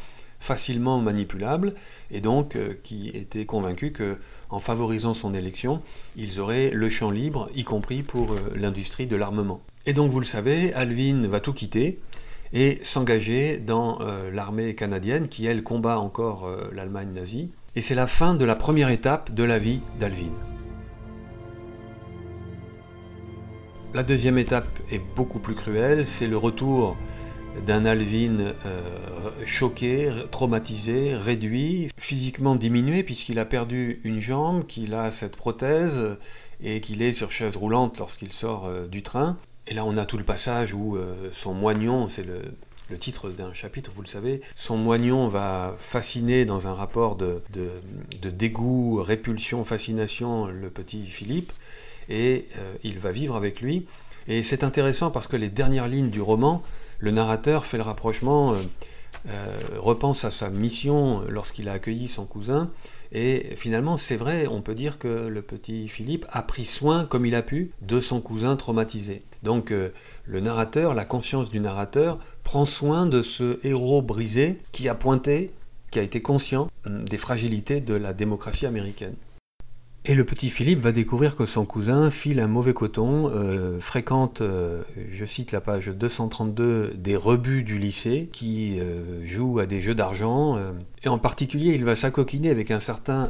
facilement 0.45 1.01
manipulable 1.01 1.73
et 2.11 2.21
donc 2.21 2.55
euh, 2.55 2.75
qui 2.83 3.09
était 3.09 3.45
convaincu 3.45 3.91
que 3.91 4.17
en 4.49 4.59
favorisant 4.59 5.15
son 5.15 5.33
élection, 5.33 5.81
ils 6.15 6.39
auraient 6.39 6.69
le 6.69 6.87
champ 6.87 7.09
libre, 7.09 7.49
y 7.55 7.63
compris 7.63 8.03
pour 8.03 8.31
euh, 8.31 8.53
l'industrie 8.55 9.07
de 9.07 9.15
l'armement. 9.15 9.61
Et 9.87 9.93
donc 9.93 10.11
vous 10.11 10.19
le 10.19 10.25
savez, 10.25 10.71
Alvin 10.73 11.27
va 11.27 11.39
tout 11.39 11.53
quitter 11.53 11.99
et 12.53 12.77
s'engager 12.83 13.57
dans 13.57 13.99
euh, 14.01 14.29
l'armée 14.31 14.75
canadienne 14.75 15.27
qui 15.27 15.47
elle 15.47 15.63
combat 15.63 15.97
encore 15.97 16.47
l'Allemagne 16.71 17.11
nazie. 17.11 17.49
Et 17.75 17.81
c'est 17.81 17.95
la 17.95 18.07
fin 18.07 18.35
de 18.35 18.45
la 18.45 18.55
première 18.55 18.89
étape 18.89 19.33
de 19.33 19.43
la 19.43 19.57
vie 19.57 19.81
d'Alvin. 19.99 20.31
La 23.95 24.03
deuxième 24.03 24.37
étape 24.37 24.67
est 24.91 25.01
beaucoup 25.15 25.39
plus 25.39 25.55
cruelle, 25.55 26.05
c'est 26.05 26.27
le 26.27 26.37
retour 26.37 26.95
d'un 27.61 27.85
Alvin 27.85 28.39
euh, 28.39 28.81
choqué, 29.45 30.11
traumatisé, 30.31 31.13
réduit, 31.13 31.89
physiquement 31.97 32.55
diminué 32.55 33.03
puisqu'il 33.03 33.39
a 33.39 33.45
perdu 33.45 34.01
une 34.03 34.19
jambe, 34.19 34.65
qu'il 34.65 34.93
a 34.93 35.11
cette 35.11 35.35
prothèse 35.35 36.01
et 36.61 36.81
qu'il 36.81 37.01
est 37.01 37.11
sur 37.11 37.31
chaise 37.31 37.55
roulante 37.55 37.99
lorsqu'il 37.99 38.31
sort 38.31 38.65
euh, 38.65 38.87
du 38.87 39.03
train. 39.03 39.37
Et 39.67 39.73
là 39.73 39.85
on 39.85 39.97
a 39.97 40.05
tout 40.05 40.17
le 40.17 40.23
passage 40.23 40.73
où 40.73 40.95
euh, 40.95 41.29
son 41.31 41.53
moignon, 41.53 42.07
c'est 42.07 42.25
le, 42.25 42.41
titre 42.99 43.29
d'un 43.29 43.51
chapitre, 43.53 43.91
vous 43.95 44.03
le 44.03 44.07
savez, 44.07 44.41
son 44.55 44.77
moignon 44.77 45.27
va 45.27 45.75
fasciner 45.79 46.45
dans 46.45 46.67
un 46.67 46.73
rapport 46.73 47.15
de, 47.15 47.41
de 47.51 48.29
dégoût, 48.29 49.01
répulsion, 49.01 49.65
fascination 49.65 50.45
le 50.45 50.69
petit 50.69 51.03
Philippe, 51.07 51.51
et 52.09 52.47
il 52.83 52.99
va 52.99 53.11
vivre 53.11 53.35
avec 53.35 53.59
lui. 53.59 53.87
Et 54.27 54.43
c'est 54.43 54.63
intéressant 54.63 55.09
parce 55.09 55.27
que 55.27 55.35
les 55.35 55.49
dernières 55.49 55.87
lignes 55.87 56.11
du 56.11 56.21
roman 56.21 56.61
le 56.99 57.11
narrateur 57.11 57.65
fait 57.65 57.77
le 57.77 57.83
rapprochement, 57.83 58.53
euh, 58.53 58.57
euh, 59.29 59.57
repense 59.77 60.23
à 60.23 60.29
sa 60.29 60.49
mission 60.49 61.21
lorsqu'il 61.27 61.67
a 61.69 61.73
accueilli 61.73 62.07
son 62.07 62.25
cousin, 62.25 62.69
et 63.11 63.55
finalement 63.55 63.97
c'est 63.97 64.17
vrai, 64.17 64.47
on 64.47 64.61
peut 64.61 64.75
dire 64.75 64.99
que 64.99 65.27
le 65.27 65.41
petit 65.41 65.87
Philippe 65.87 66.25
a 66.29 66.41
pris 66.43 66.65
soin, 66.65 67.05
comme 67.05 67.25
il 67.25 67.35
a 67.35 67.41
pu, 67.41 67.71
de 67.81 67.99
son 67.99 68.21
cousin 68.21 68.55
traumatisé. 68.55 69.23
Donc 69.43 69.71
euh, 69.71 69.89
le 70.25 70.39
narrateur, 70.41 70.93
la 70.93 71.05
conscience 71.05 71.49
du 71.49 71.59
narrateur, 71.59 72.19
prend 72.43 72.65
soin 72.65 73.07
de 73.07 73.21
ce 73.21 73.59
héros 73.65 74.01
brisé 74.01 74.59
qui 74.71 74.87
a 74.89 74.95
pointé, 74.95 75.51
qui 75.91 75.99
a 75.99 76.03
été 76.03 76.21
conscient 76.21 76.69
des 76.85 77.17
fragilités 77.17 77.81
de 77.81 77.95
la 77.95 78.13
démocratie 78.13 78.65
américaine. 78.65 79.15
Et 80.07 80.13
le 80.13 80.23
petit 80.23 80.51
Philippe 80.51 80.81
va 80.81 80.91
découvrir 80.91 81.35
que 81.35 81.47
son 81.47 81.65
cousin 81.65 82.11
file 82.11 82.39
un 82.39 82.45
mauvais 82.45 82.75
coton, 82.75 83.27
euh, 83.33 83.79
fréquente, 83.81 84.41
euh, 84.41 84.83
je 85.11 85.25
cite 85.25 85.51
la 85.51 85.61
page 85.61 85.87
232, 85.87 86.93
des 86.95 87.15
rebuts 87.15 87.63
du 87.63 87.79
lycée, 87.79 88.29
qui 88.31 88.79
euh, 88.79 89.25
joue 89.25 89.57
à 89.57 89.65
des 89.65 89.81
jeux 89.81 89.95
d'argent. 89.95 90.59
et 91.03 91.07
en 91.07 91.17
particulier, 91.17 91.73
il 91.73 91.85
va 91.85 91.95
s'acoquiner 91.95 92.51
avec 92.51 92.69
un 92.69 92.79
certain 92.79 93.29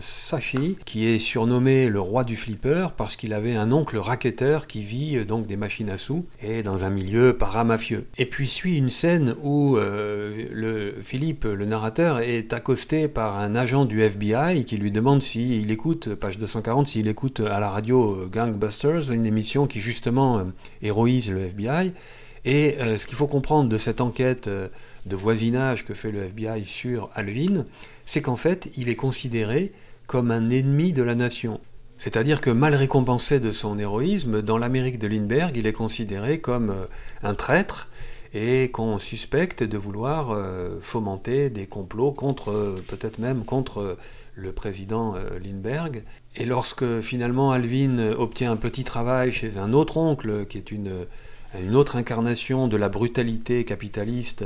Sachi, 0.00 0.76
qui 0.84 1.06
est 1.06 1.18
surnommé 1.18 1.88
le 1.88 2.00
roi 2.00 2.24
du 2.24 2.36
flipper, 2.36 2.88
parce 2.96 3.16
qu'il 3.16 3.32
avait 3.32 3.54
un 3.54 3.70
oncle 3.70 3.98
racketteur 3.98 4.66
qui 4.66 4.82
vit 4.82 5.24
donc 5.24 5.46
des 5.46 5.56
machines 5.56 5.90
à 5.90 5.98
sous, 5.98 6.26
et 6.42 6.62
dans 6.62 6.84
un 6.84 6.90
milieu 6.90 7.36
paramafieux. 7.36 8.06
Et 8.18 8.26
puis 8.26 8.46
suit 8.46 8.76
une 8.76 8.90
scène 8.90 9.34
où 9.42 9.76
le 9.76 10.94
Philippe, 11.02 11.44
le 11.44 11.66
narrateur, 11.66 12.20
est 12.20 12.52
accosté 12.52 13.08
par 13.08 13.38
un 13.38 13.54
agent 13.54 13.84
du 13.84 14.02
FBI 14.02 14.64
qui 14.64 14.76
lui 14.76 14.90
demande 14.90 15.22
s'il 15.22 15.70
écoute 15.70 16.15
page 16.16 16.38
240, 16.38 16.86
s'il 16.86 17.08
écoute 17.08 17.40
à 17.40 17.60
la 17.60 17.70
radio 17.70 18.14
euh, 18.14 18.28
Gangbusters, 18.30 19.12
une 19.12 19.26
émission 19.26 19.66
qui 19.66 19.80
justement 19.80 20.38
euh, 20.38 20.44
héroïse 20.82 21.30
le 21.30 21.42
FBI. 21.46 21.92
Et 22.44 22.76
euh, 22.80 22.96
ce 22.96 23.06
qu'il 23.06 23.16
faut 23.16 23.26
comprendre 23.26 23.68
de 23.68 23.78
cette 23.78 24.00
enquête 24.00 24.48
de 24.48 25.16
voisinage 25.16 25.84
que 25.84 25.94
fait 25.94 26.10
le 26.10 26.24
FBI 26.24 26.64
sur 26.64 27.10
Alvin, 27.14 27.64
c'est 28.04 28.22
qu'en 28.22 28.36
fait, 28.36 28.70
il 28.76 28.88
est 28.88 28.96
considéré 28.96 29.72
comme 30.06 30.30
un 30.30 30.50
ennemi 30.50 30.92
de 30.92 31.02
la 31.02 31.14
nation. 31.14 31.60
C'est-à-dire 31.98 32.40
que 32.40 32.50
mal 32.50 32.74
récompensé 32.74 33.40
de 33.40 33.50
son 33.50 33.78
héroïsme, 33.78 34.42
dans 34.42 34.58
l'Amérique 34.58 34.98
de 34.98 35.08
Lindbergh, 35.08 35.56
il 35.56 35.66
est 35.66 35.72
considéré 35.72 36.40
comme 36.40 36.86
un 37.22 37.34
traître 37.34 37.88
et 38.34 38.70
qu'on 38.70 38.98
suspecte 38.98 39.62
de 39.62 39.78
vouloir 39.78 40.36
fomenter 40.82 41.48
des 41.48 41.66
complots 41.66 42.12
contre, 42.12 42.74
peut-être 42.86 43.18
même 43.18 43.44
contre 43.44 43.96
le 44.36 44.52
président 44.52 45.16
euh, 45.16 45.38
Lindbergh. 45.40 46.04
Et 46.36 46.46
lorsque 46.46 47.00
finalement 47.00 47.50
Alvin 47.50 47.98
obtient 47.98 48.52
un 48.52 48.56
petit 48.56 48.84
travail 48.84 49.32
chez 49.32 49.58
un 49.58 49.72
autre 49.72 49.96
oncle, 49.96 50.46
qui 50.46 50.58
est 50.58 50.70
une, 50.70 51.06
une 51.62 51.74
autre 51.76 51.96
incarnation 51.96 52.68
de 52.68 52.76
la 52.76 52.88
brutalité 52.88 53.64
capitaliste, 53.64 54.44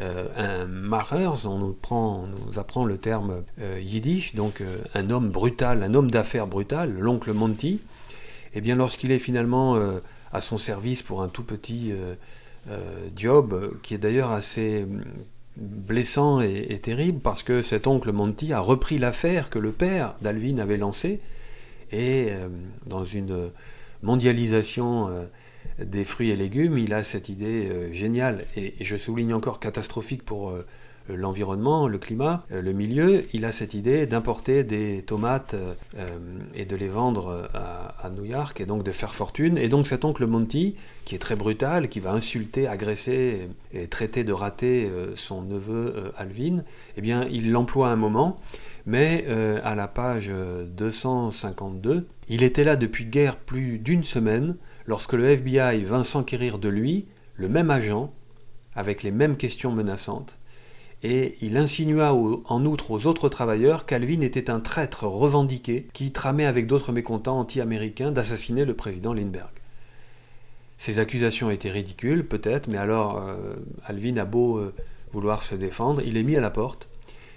euh, 0.00 0.26
un 0.36 0.66
Machers, 0.66 1.46
on 1.46 1.58
nous, 1.58 1.72
prend, 1.72 2.26
nous 2.26 2.58
apprend 2.58 2.84
le 2.84 2.98
terme 2.98 3.44
euh, 3.60 3.80
yiddish, 3.80 4.34
donc 4.34 4.60
euh, 4.60 4.76
un 4.94 5.10
homme 5.10 5.30
brutal, 5.30 5.82
un 5.82 5.94
homme 5.94 6.10
d'affaires 6.10 6.46
brutal, 6.46 6.96
l'oncle 6.98 7.32
Monty, 7.32 7.80
et 8.54 8.58
eh 8.58 8.60
bien 8.60 8.76
lorsqu'il 8.76 9.12
est 9.12 9.18
finalement 9.18 9.78
à 10.32 10.40
son 10.40 10.56
service 10.56 11.02
pour 11.02 11.20
un 11.20 11.28
tout 11.28 11.42
petit 11.42 11.92
job, 13.14 13.76
qui 13.82 13.92
est 13.92 13.98
d'ailleurs 13.98 14.30
assez 14.30 14.86
blessant 15.56 16.40
et, 16.40 16.78
terrible, 16.80 17.20
parce 17.20 17.42
que 17.42 17.62
cet 17.62 17.86
oncle 17.86 18.12
Monty 18.12 18.52
a 18.52 18.60
repris 18.60 18.98
l'affaire 18.98 19.50
que 19.50 19.58
le 19.58 19.72
père 19.72 20.14
d'Alvin 20.20 20.58
avait 20.58 20.76
lancée, 20.76 21.20
et 21.92 22.30
dans 22.86 23.04
une 23.04 23.50
mondialisation 24.02 25.08
des 25.78 26.04
fruits 26.04 26.30
et 26.30 26.36
légumes, 26.36 26.78
il 26.78 26.94
a 26.94 27.02
cette 27.02 27.28
idée 27.28 27.68
euh, 27.68 27.92
géniale, 27.92 28.44
et, 28.56 28.74
je 28.80 28.96
souligne 28.96 29.34
encore 29.34 29.60
catastrophique 29.60 30.24
pour 30.24 30.50
euh, 30.50 30.66
l'environnement, 31.08 31.88
le 31.88 31.98
climat, 31.98 32.44
euh, 32.52 32.62
le 32.62 32.72
milieu, 32.72 33.24
il 33.32 33.44
a 33.44 33.52
cette 33.52 33.74
idée 33.74 34.06
d'importer 34.06 34.64
des 34.64 35.02
tomates 35.02 35.54
et 36.54 36.64
de 36.64 36.76
les 36.76 36.88
vendre 36.88 37.48
à, 37.54 38.10
New 38.10 38.24
York, 38.24 38.60
et 38.60 38.66
donc 38.66 38.82
de 38.82 38.92
faire 38.92 39.14
fortune. 39.14 39.58
Et 39.58 39.68
donc 39.68 39.86
cet 39.86 40.04
oncle 40.04 40.26
Monty, 40.26 40.76
qui 41.04 41.14
est 41.14 41.18
très 41.18 41.36
brutal, 41.36 41.88
qui 41.88 42.00
va 42.00 42.12
insulter, 42.12 42.66
agresser 42.66 43.48
et 43.72 43.88
traiter 43.88 44.24
de 44.24 44.32
raté 44.32 44.90
son 45.14 45.42
neveu 45.42 46.12
Alvin, 46.16 46.64
eh 46.96 47.00
bien 47.00 47.26
il 47.30 47.50
l'emploie 47.50 47.88
un 47.88 47.96
moment, 47.96 48.40
mais 48.84 49.26
à 49.62 49.74
la 49.74 49.88
page 49.88 50.30
252, 50.30 52.06
il 52.28 52.42
était 52.42 52.64
là 52.64 52.76
depuis 52.76 53.06
guère 53.06 53.36
plus 53.36 53.78
d'une 53.78 54.04
semaine, 54.04 54.56
lorsque 54.86 55.12
le 55.12 55.28
FBI 55.30 55.84
vint 55.84 56.04
s'enquérir 56.04 56.58
de 56.58 56.68
lui, 56.68 57.06
le 57.34 57.48
même 57.48 57.70
agent, 57.70 58.12
avec 58.74 59.02
les 59.02 59.10
mêmes 59.10 59.36
questions 59.36 59.72
menaçantes, 59.72 60.36
et 61.02 61.36
il 61.40 61.56
insinua 61.56 62.14
en 62.14 62.64
outre 62.64 62.90
aux 62.90 63.06
autres 63.06 63.28
travailleurs 63.28 63.86
qu'Alvin 63.86 64.20
était 64.22 64.50
un 64.50 64.60
traître 64.60 65.04
revendiqué 65.04 65.86
qui 65.92 66.10
tramait 66.10 66.46
avec 66.46 66.66
d'autres 66.66 66.92
mécontents 66.92 67.38
anti-américains 67.38 68.12
d'assassiner 68.12 68.64
le 68.64 68.74
président 68.74 69.12
Lindbergh. 69.12 69.50
Ces 70.76 70.98
accusations 70.98 71.50
étaient 71.50 71.70
ridicules, 71.70 72.26
peut-être, 72.26 72.68
mais 72.68 72.78
alors 72.78 73.18
euh, 73.18 73.54
Alvin 73.86 74.16
a 74.16 74.24
beau 74.24 74.58
euh, 74.58 74.74
vouloir 75.12 75.42
se 75.42 75.54
défendre, 75.54 76.02
il 76.04 76.16
est 76.16 76.22
mis 76.22 76.36
à 76.36 76.40
la 76.40 76.50
porte, 76.50 76.88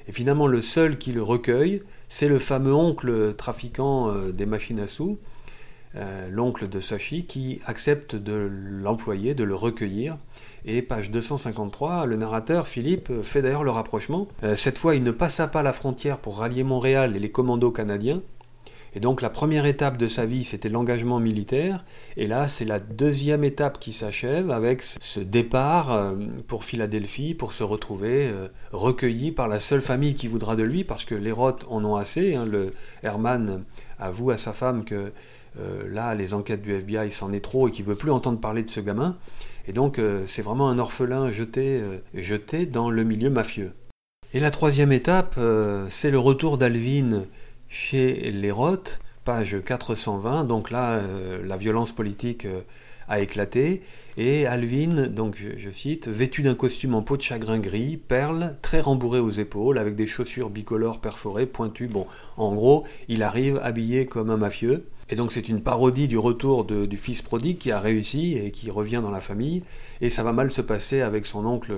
et 0.08 0.12
finalement 0.12 0.48
le 0.48 0.62
seul 0.62 0.98
qui 0.98 1.12
le 1.12 1.24
recueille, 1.24 1.84
c'est 2.10 2.28
le 2.28 2.40
fameux 2.40 2.74
oncle 2.74 3.36
trafiquant 3.38 4.10
euh, 4.10 4.32
des 4.32 4.46
machines 4.46 4.80
à 4.80 4.88
sous, 4.88 5.20
l'oncle 6.30 6.70
de 6.70 6.80
Sachi, 6.80 7.26
qui 7.26 7.62
accepte 7.66 8.16
de 8.16 8.34
l'employer, 8.34 9.34
de 9.34 9.44
le 9.44 9.56
recueillir. 9.56 10.20
Et 10.66 10.82
page 10.82 11.12
253, 11.12 12.06
le 12.06 12.16
narrateur, 12.16 12.68
Philippe, 12.68 13.12
fait 13.24 13.42
d'ailleurs 13.42 13.64
le 13.64 13.72
rapprochement. 13.72 14.28
Euh, 14.44 14.56
cette 14.56 14.78
fois, 14.78 14.96
il 14.96 15.04
ne 15.04 15.12
passa 15.12 15.48
pas 15.48 15.64
la 15.64 15.74
frontière 15.74 16.18
pour 16.18 16.40
rallier 16.40 16.64
Montréal 16.64 17.16
et 17.16 17.20
les 17.20 17.32
commandos 17.32 17.72
canadiens. 17.72 18.22
Et 18.96 19.00
donc 19.00 19.22
la 19.22 19.30
première 19.30 19.68
étape 19.68 19.98
de 19.98 20.08
sa 20.08 20.26
vie, 20.26 20.44
c'était 20.44 20.68
l'engagement 20.68 21.20
militaire. 21.20 21.86
Et 22.18 22.26
là, 22.26 22.48
c'est 22.48 22.66
la 22.66 22.80
deuxième 22.80 23.44
étape 23.44 23.80
qui 23.80 23.92
s'achève 23.92 24.50
avec 24.50 24.82
ce 24.82 25.20
départ 25.20 25.92
euh, 25.92 26.16
pour 26.48 26.64
Philadelphie, 26.64 27.36
pour 27.36 27.54
se 27.54 27.64
retrouver 27.64 28.34
recueilli 28.72 29.32
par 29.32 29.48
la 29.48 29.60
seule 29.60 29.82
famille 29.82 30.16
qui 30.16 30.28
voudra 30.28 30.56
de 30.56 30.64
lui, 30.64 30.84
parce 30.84 31.06
que 31.06 31.14
les 31.14 31.32
Roth 31.32 31.66
en 31.70 31.86
ont 31.86 31.96
assez. 31.96 32.36
Hein. 32.36 32.46
Le 32.46 32.72
Herman 33.04 33.64
avoue 34.00 34.32
à 34.32 34.38
sa 34.38 34.54
femme 34.54 34.84
que 34.86 35.12
euh, 35.60 35.88
là, 35.92 36.16
les 36.16 36.34
enquêtes 36.34 36.62
du 36.62 36.74
FBI, 36.74 37.12
s'en 37.12 37.34
est 37.34 37.44
trop 37.44 37.68
et 37.68 37.72
qu'il 37.72 37.86
veut 37.86 37.96
plus 37.96 38.12
entendre 38.12 38.40
parler 38.40 38.64
de 38.64 38.70
ce 38.70 38.80
gamin. 38.80 39.18
Et 39.70 39.72
donc, 39.72 40.00
euh, 40.00 40.24
c'est 40.26 40.42
vraiment 40.42 40.70
un 40.70 40.80
orphelin 40.80 41.30
jeté, 41.30 41.80
euh, 41.80 42.00
jeté 42.16 42.66
dans 42.66 42.90
le 42.90 43.04
milieu 43.04 43.30
mafieux. 43.30 43.72
Et 44.34 44.40
la 44.40 44.50
troisième 44.50 44.92
étape, 44.92 45.40
c'est 45.90 46.12
le 46.12 46.20
retour 46.20 46.58
d'Alvin 46.58 47.26
chez 47.68 48.32
les 48.32 48.52
Roth, 48.52 49.00
page 49.26 49.58
420. 49.64 50.44
Donc 50.44 50.70
là, 50.70 51.02
la 51.44 51.58
violence 51.58 51.92
politique 51.92 52.46
a 53.10 53.20
éclaté. 53.20 53.82
Et 54.18 54.46
Alvin, 54.46 55.08
donc 55.08 55.36
je, 55.58 55.70
cite, 55.70 56.08
vêtu 56.08 56.42
d'un 56.42 56.56
costume 56.56 56.96
en 56.96 57.02
peau 57.02 57.18
de 57.18 57.22
chagrin 57.22 57.60
gris, 57.60 57.98
perle, 57.98 58.56
très 58.62 58.80
rembourré 58.80 59.20
aux 59.20 59.30
épaules, 59.30 59.78
avec 59.78 59.96
des 59.96 60.08
chaussures 60.08 60.50
bicolores 60.50 61.00
perforées, 61.00 61.46
pointues. 61.46 61.88
Bon, 61.88 62.06
en 62.38 62.54
gros, 62.54 62.86
il 63.08 63.24
arrive 63.24 63.60
habillé 63.64 64.06
comme 64.06 64.30
un 64.30 64.38
mafieux. 64.38 64.86
Et 65.12 65.16
donc 65.16 65.32
c'est 65.32 65.50
une 65.50 65.62
parodie 65.62 66.08
du 66.08 66.20
retour 66.20 66.66
du 66.66 66.98
fils 66.98 67.24
prodigue 67.24 67.58
qui 67.58 67.72
a 67.72 67.80
réussi 67.80 68.38
et 68.38 68.52
qui 68.52 68.70
revient 68.70 69.00
dans 69.02 69.10
la 69.10 69.22
famille. 69.22 69.64
Et 70.02 70.10
ça 70.10 70.22
va 70.22 70.34
mal 70.34 70.52
se 70.52 70.62
passer 70.62 71.02
avec 71.02 71.26
son 71.26 71.48
oncle 71.48 71.74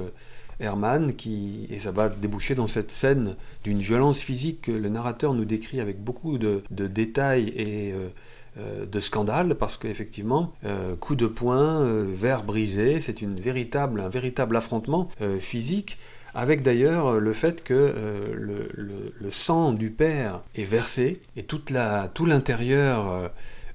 Herman, 0.62 1.14
qui, 1.16 1.68
et 1.70 1.80
ça 1.80 1.92
va 1.92 2.10
déboucher 2.10 2.56
dans 2.56 2.68
cette 2.68 2.92
scène 2.92 3.36
d'une 3.64 3.80
violence 3.80 4.20
physique 4.20 4.64
que 4.64 4.72
le 4.72 4.90
narrateur 4.90 5.34
nous 5.34 5.46
décrit 5.46 5.80
avec 5.80 6.04
beaucoup 6.04 6.38
de, 6.38 6.64
détails 6.70 7.50
et 7.56 7.92
euh, 7.94 8.10
de 8.58 9.00
scandales, 9.00 9.56
parce 9.56 9.78
qu'effectivement, 9.78 10.54
euh, 10.66 10.96
coup 10.96 11.16
de 11.16 11.28
poing, 11.28 11.86
verre 12.06 12.44
brisé, 12.44 13.00
c'est 13.00 13.22
une 13.22 13.40
véritable, 13.40 14.02
un 14.02 14.10
véritable 14.10 14.58
affrontement 14.58 15.10
physique 15.40 15.98
avec 16.34 16.62
d'ailleurs 16.62 17.20
le 17.20 17.34
fait 17.34 17.64
que 17.64 17.74
euh, 17.74 18.72
le, 18.74 19.32
sang 19.32 19.72
du 19.72 19.90
père 19.92 20.42
est 20.56 20.64
versé 20.64 21.22
et 21.36 21.44
toute 21.44 21.70
la, 21.70 22.10
tout 22.14 22.26
l'intérieur 22.26 23.10
euh, 23.10 23.28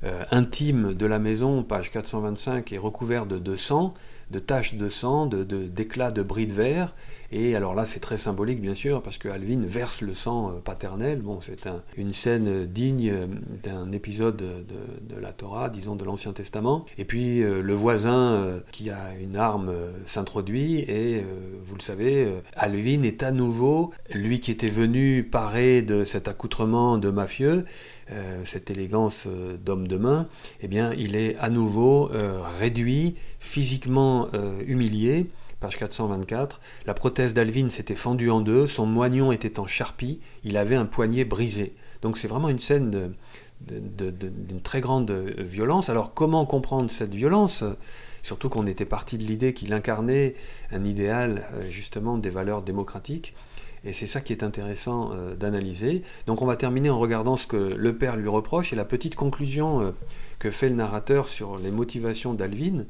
euh, 0.05 0.25
intime 0.31 0.93
de 0.93 1.07
la 1.07 1.19
maison, 1.19 1.63
page 1.63 1.91
425, 1.91 2.73
est 2.73 2.79
recouvert 2.79 3.27
de, 3.27 3.39
de 3.39 3.57
sang, 3.57 3.95
de 4.31 4.39
taches 4.39 4.75
de 4.75 4.89
sang, 4.89 5.27
de, 5.27 5.45
d'éclats 5.45 6.11
de, 6.11 6.23
bris 6.23 6.47
de 6.47 6.53
verre, 6.53 6.95
et 7.33 7.57
alors 7.57 7.75
là, 7.75 7.85
c'est 7.85 8.01
très 8.01 8.17
symbolique, 8.17 8.61
bien 8.61 8.75
sûr, 8.75 9.03
parce 9.03 9.19
que 9.19 9.29
Alvin 9.29 9.61
verse 9.67 10.01
le 10.01 10.15
sang 10.15 10.51
euh, 10.51 10.61
paternel. 10.61 11.21
Bon, 11.21 11.41
c'est 11.41 11.69
une 11.97 12.13
scène 12.13 12.67
digne 12.67 13.11
euh, 13.11 13.27
d'un 13.63 13.91
épisode 13.93 14.37
de, 14.37 15.21
la 15.21 15.33
Torah, 15.33 15.69
disons 15.69 15.97
de 15.97 16.05
l'Ancien 16.05 16.33
Testament. 16.33 16.85
Et 16.99 17.05
puis, 17.05 17.43
euh, 17.43 17.63
le 17.63 17.75
voisin 17.75 18.61
qui 18.71 18.91
a 18.91 19.15
une 19.21 19.37
arme 19.37 19.73
s'introduit, 20.05 20.81
et 20.81 21.25
vous 21.65 21.75
le 21.75 21.81
savez, 21.81 22.31
Alvin 22.55 23.03
est 23.03 23.23
à 23.23 23.31
nouveau, 23.31 23.93
lui 24.13 24.41
qui 24.41 24.51
était 24.51 24.69
venu 24.69 25.25
paré 25.25 25.83
de 25.83 26.05
cet 26.05 26.29
accoutrement 26.29 26.99
de 26.99 27.11
mafieux, 27.11 27.65
cette 28.45 28.71
élégance 28.71 29.27
d'homme 29.65 29.89
de 29.89 29.97
main, 29.97 30.29
eh 30.61 30.69
bien, 30.69 30.93
il 30.95 31.17
est 31.17 31.37
à 31.39 31.51
nouveau 31.51 32.11
réduit, 32.59 33.17
physiquement 33.41 34.29
humilié, 34.67 35.27
page 35.67 35.79
424, 35.79 36.61
la 36.87 36.95
prothèse 36.95 37.35
d'Alvin 37.35 37.71
s'était 37.71 37.97
fendue 37.97 38.31
en 38.31 38.41
deux, 38.41 38.69
son 38.69 38.87
moignon 38.87 39.33
était 39.33 39.59
en 39.59 39.67
charpie, 39.67 40.21
il 40.45 40.57
avait 40.57 40.77
un 40.77 40.85
poignet 40.85 41.25
brisé. 41.25 41.75
Donc 42.03 42.19
c'est 42.19 42.29
vraiment 42.29 42.49
une 42.49 42.61
scène 42.61 43.15
d'une 43.67 44.61
très 44.63 44.81
grande 44.81 45.11
violence. 45.11 45.91
Alors 45.91 46.15
comment 46.15 46.47
comprendre 46.47 46.89
cette 46.89 47.13
violence? 47.13 47.65
Surtout 48.23 48.49
qu'on 48.49 48.69
était 48.69 48.85
parti 48.85 49.19
de 49.19 49.25
l'idée 49.25 49.55
qu'il 49.55 49.73
incarnait 49.73 50.37
un 50.71 50.85
idéal 50.85 51.49
euh, 51.55 51.69
justement 51.69 52.17
des 52.17 52.31
valeurs 52.31 52.63
démocratiques. 52.63 53.35
Et 53.85 53.93
c'est 53.93 54.09
ça 54.09 54.21
qui 54.21 54.33
est 54.33 54.43
intéressant 54.43 55.13
euh, 55.13 55.35
d'analyser. 55.37 56.03
Donc 56.27 56.43
on 56.43 56.47
va 56.47 56.57
terminer 56.57 56.91
en 56.91 56.99
regardant 56.99 57.37
ce 57.37 57.47
que 57.47 57.57
le 57.57 57.97
père 57.97 58.17
lui 58.17 58.29
reproche 58.29 58.73
et 58.73 58.77
la 58.77 58.85
petite 58.85 59.15
conclusion 59.15 59.81
euh, 59.81 59.91
que 60.41 60.51
fait 60.51 60.69
le 60.69 60.75
narrateur 60.75 61.29
sur 61.29 61.57
les 61.59 61.71
motivations 61.71 62.35
d'Alvin. 62.35 62.85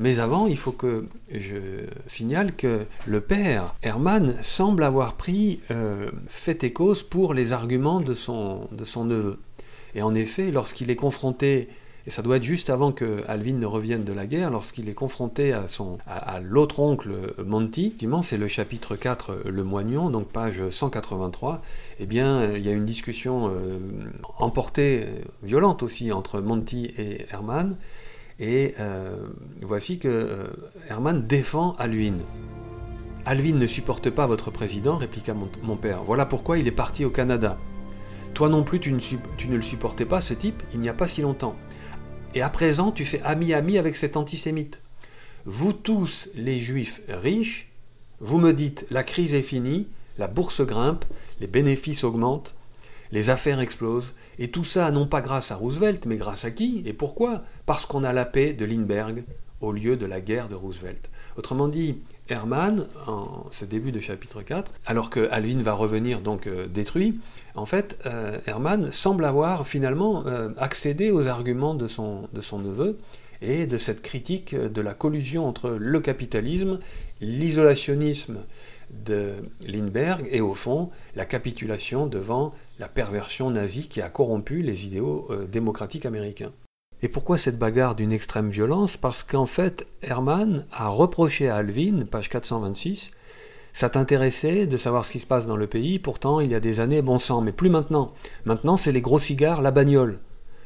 Mais 0.00 0.18
avant, 0.18 0.46
il 0.46 0.56
faut 0.56 0.72
que 0.72 1.04
je 1.30 1.84
signale 2.06 2.56
que 2.56 2.86
le 3.06 3.20
père 3.20 3.74
Hermann 3.82 4.34
semble 4.40 4.82
avoir 4.82 5.12
pris 5.12 5.60
euh, 5.70 6.10
fait 6.26 6.64
et 6.64 6.72
cause 6.72 7.02
pour 7.02 7.34
les 7.34 7.52
arguments 7.52 8.00
de 8.00 8.14
son, 8.14 8.66
de 8.72 8.84
son 8.84 9.04
neveu. 9.04 9.38
Et 9.94 10.00
en 10.00 10.14
effet, 10.14 10.50
lorsqu'il 10.50 10.90
est 10.90 10.96
confronté, 10.96 11.68
et 12.06 12.10
ça 12.10 12.22
doit 12.22 12.38
être 12.38 12.42
juste 12.42 12.70
avant 12.70 12.92
que 12.92 13.24
Alvin 13.28 13.52
ne 13.52 13.66
revienne 13.66 14.04
de 14.04 14.14
la 14.14 14.24
guerre, 14.24 14.50
lorsqu'il 14.50 14.88
est 14.88 14.94
confronté 14.94 15.52
à, 15.52 15.68
son, 15.68 15.98
à, 16.06 16.40
l'autre 16.40 16.80
oncle 16.80 17.34
Monty, 17.44 17.94
c'est 18.22 18.38
le 18.38 18.48
chapitre 18.48 18.96
4, 18.96 19.42
Le 19.44 19.64
Moignon, 19.64 20.08
donc 20.08 20.28
page 20.28 20.66
183, 20.70 21.60
eh 21.98 22.06
bien, 22.06 22.54
il 22.54 22.64
y 22.64 22.70
a 22.70 22.72
une 22.72 22.86
discussion 22.86 23.48
euh, 23.48 23.78
emportée, 24.38 25.06
violente 25.42 25.82
aussi, 25.82 26.10
entre 26.10 26.40
Monty 26.40 26.86
et 26.96 27.26
Hermann, 27.30 27.76
et 28.40 28.74
euh, 28.80 29.28
voici 29.60 29.98
que 29.98 30.08
euh, 30.08 30.46
Herman 30.88 31.26
défend 31.26 31.74
Alvin. 31.78 32.16
Alvin 33.26 33.54
ne 33.54 33.66
supporte 33.66 34.08
pas 34.08 34.26
votre 34.26 34.50
président, 34.50 34.96
répliqua 34.96 35.34
mon, 35.34 35.76
père. 35.76 36.02
Voilà 36.02 36.24
pourquoi 36.24 36.58
il 36.58 36.66
est 36.66 36.72
parti 36.72 37.04
au 37.04 37.10
Canada. 37.10 37.58
Toi 38.32 38.48
non 38.48 38.64
plus, 38.64 38.80
tu 38.80 38.92
ne, 38.92 38.98
tu 39.36 39.48
ne 39.48 39.56
le 39.56 39.62
supportais 39.62 40.06
pas, 40.06 40.22
ce 40.22 40.32
type, 40.32 40.62
il 40.72 40.80
n'y 40.80 40.88
a 40.88 40.94
pas 40.94 41.06
si 41.06 41.20
longtemps. 41.20 41.54
Et 42.34 42.40
à 42.40 42.48
présent, 42.48 42.92
tu 42.92 43.04
fais 43.04 43.20
ami-ami 43.22 43.76
avec 43.76 43.94
cet 43.94 44.16
antisémite. 44.16 44.80
Vous 45.44 45.74
tous, 45.74 46.30
les 46.34 46.58
juifs 46.58 47.02
riches, 47.08 47.68
vous 48.20 48.38
me 48.38 48.52
dites 48.52 48.86
la 48.90 49.02
crise 49.02 49.34
est 49.34 49.42
finie, 49.42 49.88
la 50.16 50.28
bourse 50.28 50.62
grimpe, 50.62 51.04
les 51.40 51.46
bénéfices 51.46 52.04
augmentent, 52.04 52.54
les 53.12 53.30
affaires 53.30 53.60
explosent, 53.60 54.14
et 54.38 54.48
tout 54.48 54.64
ça 54.64 54.90
non 54.90 55.06
pas 55.06 55.20
grâce 55.20 55.50
à 55.50 55.56
Roosevelt, 55.56 56.06
mais 56.06 56.16
grâce 56.16 56.44
à 56.44 56.50
qui 56.50 56.82
Et 56.86 56.92
pourquoi? 56.92 57.42
Parce 57.66 57.86
qu'on 57.86 58.04
a 58.04 58.12
la 58.12 58.24
paix 58.24 58.52
de 58.52 58.64
Lindbergh 58.64 59.24
au 59.60 59.72
lieu 59.72 59.96
de 59.96 60.06
la 60.06 60.20
guerre 60.20 60.48
de 60.48 60.54
Roosevelt. 60.54 61.10
Autrement 61.36 61.68
dit, 61.68 61.96
Herman, 62.28 62.86
en 63.06 63.46
ce 63.50 63.64
début 63.64 63.92
de 63.92 64.00
chapitre 64.00 64.42
4, 64.42 64.72
alors 64.86 65.10
que 65.10 65.28
Alvin 65.30 65.62
va 65.62 65.72
revenir 65.72 66.20
donc 66.20 66.46
euh, 66.46 66.66
détruit, 66.66 67.20
en 67.54 67.66
fait, 67.66 67.98
euh, 68.06 68.38
Herman 68.46 68.90
semble 68.90 69.24
avoir 69.24 69.66
finalement 69.66 70.24
euh, 70.26 70.50
accédé 70.56 71.10
aux 71.10 71.28
arguments 71.28 71.74
de 71.74 71.88
son, 71.88 72.28
de 72.32 72.40
son 72.40 72.58
neveu 72.58 72.98
et 73.42 73.66
de 73.66 73.78
cette 73.78 74.02
critique 74.02 74.54
de 74.54 74.80
la 74.80 74.94
collusion 74.94 75.46
entre 75.46 75.70
le 75.70 76.00
capitalisme, 76.00 76.78
l'isolationnisme 77.20 78.38
de 78.90 79.34
Lindbergh 79.66 80.26
et 80.30 80.40
au 80.40 80.54
fond 80.54 80.90
la 81.16 81.24
capitulation 81.24 82.06
devant 82.06 82.52
la 82.80 82.88
perversion 82.88 83.50
nazie 83.50 83.88
qui 83.88 84.00
a 84.00 84.08
corrompu 84.08 84.62
les 84.62 84.86
idéaux 84.86 85.28
démocratiques 85.52 86.06
américains. 86.06 86.52
Et 87.02 87.08
pourquoi 87.08 87.38
cette 87.38 87.58
bagarre 87.58 87.94
d'une 87.94 88.12
extrême 88.12 88.50
violence? 88.50 88.96
Parce 88.96 89.22
qu'en 89.22 89.46
fait, 89.46 89.86
Herman 90.02 90.66
a 90.72 90.88
reproché 90.88 91.48
à 91.48 91.56
Alvin, 91.56 92.04
page 92.10 92.28
426, 92.28 93.12
ça 93.72 93.88
t'intéressait 93.88 94.66
de 94.66 94.76
savoir 94.76 95.04
ce 95.04 95.12
qui 95.12 95.18
se 95.18 95.26
passe 95.26 95.46
dans 95.46 95.56
le 95.56 95.66
pays, 95.66 95.98
pourtant 95.98 96.40
il 96.40 96.50
y 96.50 96.54
a 96.54 96.60
des 96.60 96.80
années, 96.80 97.02
bon 97.02 97.18
sang, 97.18 97.42
mais 97.42 97.52
plus 97.52 97.70
maintenant. 97.70 98.12
Maintenant, 98.44 98.76
c'est 98.76 98.92
les 98.92 99.00
gros 99.00 99.18
cigares, 99.18 99.62
la 99.62 99.70
bagnole. 99.70 100.18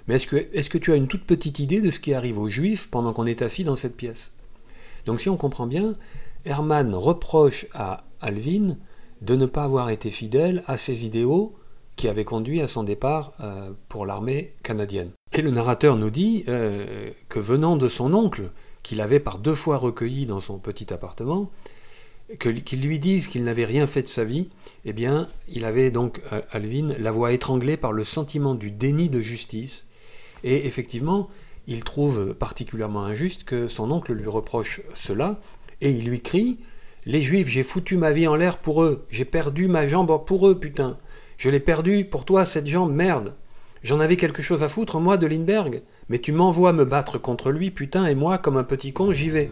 Mais 0.07 0.17
est-ce 0.17 0.27
que, 0.27 0.79
que 0.79 0.79
tu 0.79 0.93
as 0.93 0.97
une 0.97 1.09
toute 1.09 1.25
petite 1.25 1.59
idée 1.59 1.81
de 1.81 1.91
ce 1.91 2.01
qui 2.01 2.15
arrive 2.15 2.39
aux 2.39 2.49
juifs 2.49 2.89
pendant 2.91 3.13
qu'on 3.13 3.27
est 3.27 3.43
assis 3.43 3.65
dans 3.65 3.77
cette 3.77 3.97
pièce? 3.97 4.33
Donc 5.07 5.21
si 5.21 5.29
on 5.29 5.37
comprend 5.37 5.67
bien, 5.67 5.95
Herman 6.45 6.95
reproche 6.95 7.67
à 7.75 8.05
Alvin 8.21 8.77
de 9.21 9.37
ne 9.37 9.47
pas 9.47 9.65
avoir 9.65 9.91
été 9.91 10.11
fidèle 10.11 10.63
à 10.67 10.77
ses 10.77 11.07
idéaux 11.07 11.55
qui 11.97 12.09
avaient 12.09 12.25
conduit 12.25 12.61
à 12.61 12.67
son 12.67 12.83
départ 12.83 13.33
euh, 13.41 13.71
pour 13.89 14.07
l'armée 14.07 14.55
canadienne. 14.63 15.11
Et 15.33 15.43
le 15.43 15.51
narrateur 15.51 15.97
nous 15.97 16.11
dit 16.11 16.45
euh, 16.49 17.11
que 17.29 17.39
venant 17.39 17.77
de 17.77 17.89
son 17.89 18.15
oncle, 18.15 18.51
qu'il 18.83 19.01
avait 19.01 19.21
par 19.21 19.39
deux 19.39 19.55
fois 19.55 19.77
recueilli 19.77 20.27
dans 20.27 20.41
son 20.41 20.59
petit 20.59 20.93
appartement, 20.93 21.51
qu'il 22.39 22.81
lui 22.81 22.99
dise 22.99 23.29
qu'il 23.29 23.45
n'avait 23.45 23.65
rien 23.65 23.87
fait 23.87 24.03
de 24.03 24.09
sa 24.09 24.25
vie, 24.25 24.49
eh 24.85 24.93
bien, 24.93 25.29
il 25.49 25.65
avait 25.65 25.91
donc, 25.91 26.21
euh, 26.33 26.41
Alvin, 26.51 26.95
la 26.99 27.13
voix 27.13 27.33
étranglée 27.33 27.77
par 27.77 27.93
le 27.93 28.05
sentiment 28.05 28.55
du 28.55 28.71
déni 28.71 29.09
de 29.09 29.21
justice. 29.21 29.87
Et 30.43 30.67
effectivement, 30.67 31.29
il 31.67 31.85
trouve 31.85 32.35
particulièrement 32.35 33.05
injuste 33.05 33.45
que 33.45 33.69
son 33.69 33.91
oncle 33.91 34.13
lui 34.13 34.29
reproche 34.29 34.83
cela, 34.93 35.41
et 35.81 35.91
il 35.91 36.07
lui 36.07 36.21
crie 36.21 36.59
Les 37.07 37.23
Juifs, 37.23 37.49
j'ai 37.49 37.63
foutu 37.63 37.97
ma 37.97 38.11
vie 38.11 38.27
en 38.27 38.37
l'air 38.37 38.59
pour 38.59 38.83
eux, 38.83 39.07
j'ai 39.11 39.25
perdu 39.25 39.69
ma 39.69 39.87
jambe 39.87 40.25
pour 40.25 40.49
eux, 40.49 40.59
putain. 40.59 40.99
Je 41.37 41.51
l'ai 41.51 41.61
perdu 41.61 42.05
pour 42.05 42.25
toi, 42.25 42.45
cette 42.45 42.67
jambe, 42.67 42.93
merde. 42.93 43.35
J'en 43.83 44.01
avais 44.01 44.17
quelque 44.17 44.43
chose 44.43 44.63
à 44.63 44.69
foutre, 44.69 44.99
moi, 44.99 45.17
de 45.17 45.27
Lindbergh. 45.27 45.83
Mais 46.09 46.19
tu 46.19 46.33
m'envoies 46.33 46.73
me 46.73 46.85
battre 46.85 47.19
contre 47.19 47.51
lui, 47.51 47.71
putain, 47.71 48.07
et 48.07 48.15
moi, 48.15 48.39
comme 48.39 48.57
un 48.57 48.65
petit 48.65 48.93
con, 48.93 49.13
j'y 49.13 49.31
vais. 49.31 49.51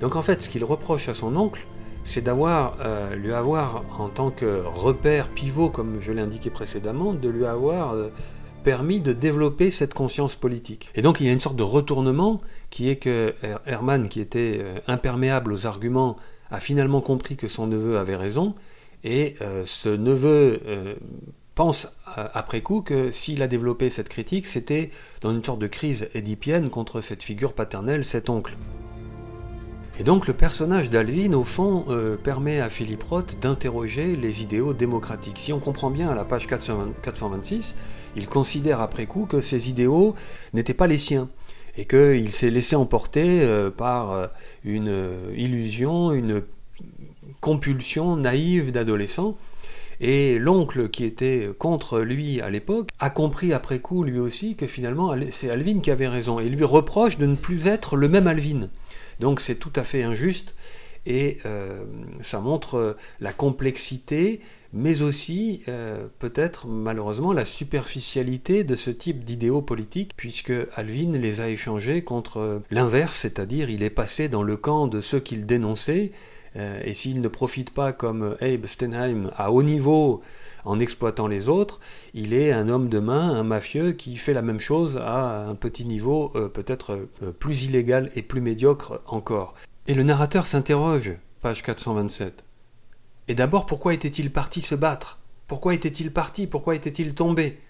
Donc 0.00 0.16
en 0.16 0.22
fait, 0.22 0.42
ce 0.42 0.48
qu'il 0.48 0.64
reproche 0.64 1.08
à 1.08 1.14
son 1.14 1.36
oncle, 1.36 1.66
c'est 2.04 2.20
d'avoir, 2.20 2.76
euh, 2.80 3.14
lui 3.16 3.32
avoir, 3.32 3.84
en 3.98 4.08
tant 4.08 4.30
que 4.30 4.62
repère 4.64 5.28
pivot, 5.28 5.70
comme 5.70 6.00
je 6.00 6.12
l'ai 6.12 6.22
indiqué 6.22 6.50
précédemment, 6.50 7.14
de 7.14 7.28
lui 7.28 7.46
avoir 7.46 7.94
euh, 7.94 8.10
permis 8.62 9.00
de 9.00 9.12
développer 9.12 9.70
cette 9.70 9.94
conscience 9.94 10.36
politique. 10.36 10.90
Et 10.94 11.02
donc 11.02 11.20
il 11.20 11.26
y 11.26 11.30
a 11.30 11.32
une 11.32 11.40
sorte 11.40 11.56
de 11.56 11.62
retournement 11.62 12.40
qui 12.70 12.90
est 12.90 12.96
que 12.96 13.34
Herman, 13.66 14.08
qui 14.08 14.20
était 14.20 14.58
euh, 14.60 14.78
imperméable 14.86 15.52
aux 15.52 15.66
arguments, 15.66 16.16
a 16.50 16.60
finalement 16.60 17.00
compris 17.00 17.36
que 17.36 17.48
son 17.48 17.66
neveu 17.66 17.98
avait 17.98 18.16
raison, 18.16 18.54
et 19.06 19.36
ce 19.64 19.88
neveu 19.88 20.60
pense 21.54 21.88
après 22.06 22.60
coup 22.60 22.82
que 22.82 23.10
s'il 23.10 23.42
a 23.42 23.48
développé 23.48 23.88
cette 23.88 24.08
critique, 24.08 24.46
c'était 24.46 24.90
dans 25.22 25.32
une 25.32 25.42
sorte 25.42 25.58
de 25.58 25.66
crise 25.66 26.08
édipienne 26.14 26.68
contre 26.68 27.00
cette 27.00 27.22
figure 27.22 27.54
paternelle, 27.54 28.04
cet 28.04 28.28
oncle. 28.28 28.56
Et 29.98 30.04
donc 30.04 30.26
le 30.26 30.34
personnage 30.34 30.90
d'Alvin, 30.90 31.32
au 31.32 31.44
fond, 31.44 31.86
euh, 31.88 32.16
permet 32.18 32.60
à 32.60 32.68
Philippe 32.68 33.02
Roth 33.02 33.38
d'interroger 33.40 34.14
les 34.14 34.42
idéaux 34.42 34.74
démocratiques. 34.74 35.38
Si 35.38 35.54
on 35.54 35.58
comprend 35.58 35.90
bien 35.90 36.10
à 36.10 36.14
la 36.14 36.24
page 36.24 36.46
426, 36.46 37.76
il 38.14 38.28
considère 38.28 38.82
après 38.82 39.06
coup 39.06 39.24
que 39.24 39.40
ces 39.40 39.70
idéaux 39.70 40.14
n'étaient 40.52 40.74
pas 40.74 40.86
les 40.86 40.98
siens 40.98 41.30
et 41.78 41.86
qu'il 41.86 42.30
s'est 42.30 42.50
laissé 42.50 42.76
emporter 42.76 43.40
euh, 43.42 43.70
par 43.70 44.12
euh, 44.12 44.26
une 44.64 44.92
illusion, 45.34 46.12
une 46.12 46.42
compulsion 47.40 48.16
naïve 48.16 48.72
d'adolescent. 48.72 49.36
Et 50.00 50.38
l'oncle 50.38 50.90
qui 50.90 51.04
était 51.04 51.48
contre 51.58 52.00
lui 52.00 52.40
à 52.42 52.50
l'époque 52.50 52.90
a 52.98 53.08
compris 53.08 53.54
après 53.54 53.80
coup 53.80 54.04
lui 54.04 54.18
aussi 54.18 54.54
que 54.54 54.66
finalement 54.66 55.14
c'est 55.30 55.50
Alvin 55.50 55.80
qui 55.80 55.90
avait 55.90 56.08
raison. 56.08 56.38
Et 56.38 56.48
lui 56.48 56.64
reproche 56.64 57.16
de 57.16 57.26
ne 57.26 57.34
plus 57.34 57.66
être 57.66 57.96
le 57.96 58.08
même 58.08 58.26
Alvin. 58.26 58.68
Donc 59.20 59.40
c'est 59.40 59.54
tout 59.54 59.72
à 59.74 59.84
fait 59.84 60.02
injuste. 60.02 60.54
Et 61.06 61.38
euh, 61.46 61.84
ça 62.20 62.40
montre 62.40 62.96
la 63.20 63.32
complexité, 63.32 64.40
mais 64.72 65.02
aussi 65.02 65.62
euh, 65.68 66.08
peut-être 66.18 66.66
malheureusement 66.66 67.32
la 67.32 67.44
superficialité 67.44 68.64
de 68.64 68.74
ce 68.74 68.90
type 68.90 69.24
d'idéaux 69.24 69.62
politiques, 69.62 70.12
puisque 70.16 70.52
Alvin 70.74 71.12
les 71.12 71.40
a 71.40 71.48
échangés 71.48 72.02
contre 72.02 72.60
l'inverse, 72.70 73.16
c'est-à-dire 73.16 73.70
il 73.70 73.84
est 73.84 73.90
passé 73.90 74.28
dans 74.28 74.42
le 74.42 74.56
camp 74.56 74.88
de 74.88 75.00
ceux 75.00 75.20
qu'il 75.20 75.46
dénonçait, 75.46 76.10
euh, 76.10 76.35
et 76.56 76.92
s'il 76.92 77.20
ne 77.20 77.28
profite 77.28 77.70
pas 77.70 77.92
comme 77.92 78.36
Abe 78.40 78.66
Stenheim 78.66 79.30
à 79.36 79.50
haut 79.50 79.62
niveau 79.62 80.22
en 80.66 80.80
exploitant 80.80 81.28
les 81.28 81.48
autres, 81.48 81.80
il 82.12 82.34
est 82.34 82.52
un 82.52 82.68
homme 82.68 82.88
de 82.88 82.98
main, 82.98 83.30
un 83.34 83.44
mafieux 83.44 83.92
qui 83.92 84.16
fait 84.16 84.34
la 84.34 84.42
même 84.42 84.60
chose 84.60 84.98
à 84.98 85.46
un 85.46 85.54
petit 85.54 85.84
niveau 85.84 86.32
euh, 86.34 86.48
peut-être 86.48 87.08
euh, 87.22 87.32
plus 87.32 87.64
illégal 87.64 88.10
et 88.16 88.22
plus 88.22 88.40
médiocre 88.40 89.00
encore. 89.06 89.54
Et 89.86 89.94
le 89.94 90.02
narrateur 90.02 90.44
s'interroge, 90.44 91.12
page 91.40 91.62
427. 91.62 92.44
Et 93.28 93.34
d'abord, 93.34 93.66
pourquoi 93.66 93.94
était-il 93.94 94.32
parti 94.32 94.60
se 94.60 94.74
battre? 94.74 95.20
Pourquoi 95.46 95.74
était-il 95.74 96.12
parti? 96.12 96.48
Pourquoi 96.48 96.74
était-il 96.74 97.14
tombé? 97.14 97.60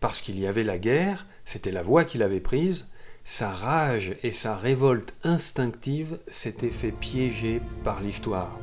Parce 0.00 0.20
qu'il 0.20 0.38
y 0.38 0.46
avait 0.46 0.64
la 0.64 0.78
guerre, 0.78 1.26
c'était 1.46 1.72
la 1.72 1.82
voie 1.82 2.04
qu'il 2.04 2.22
avait 2.22 2.40
prise, 2.40 2.86
sa 3.26 3.50
rage 3.50 4.14
et 4.22 4.30
sa 4.30 4.54
révolte 4.54 5.12
instinctive 5.24 6.20
s'étaient 6.28 6.70
fait 6.70 6.92
piéger 6.92 7.60
par 7.82 8.00
l'histoire. 8.00 8.56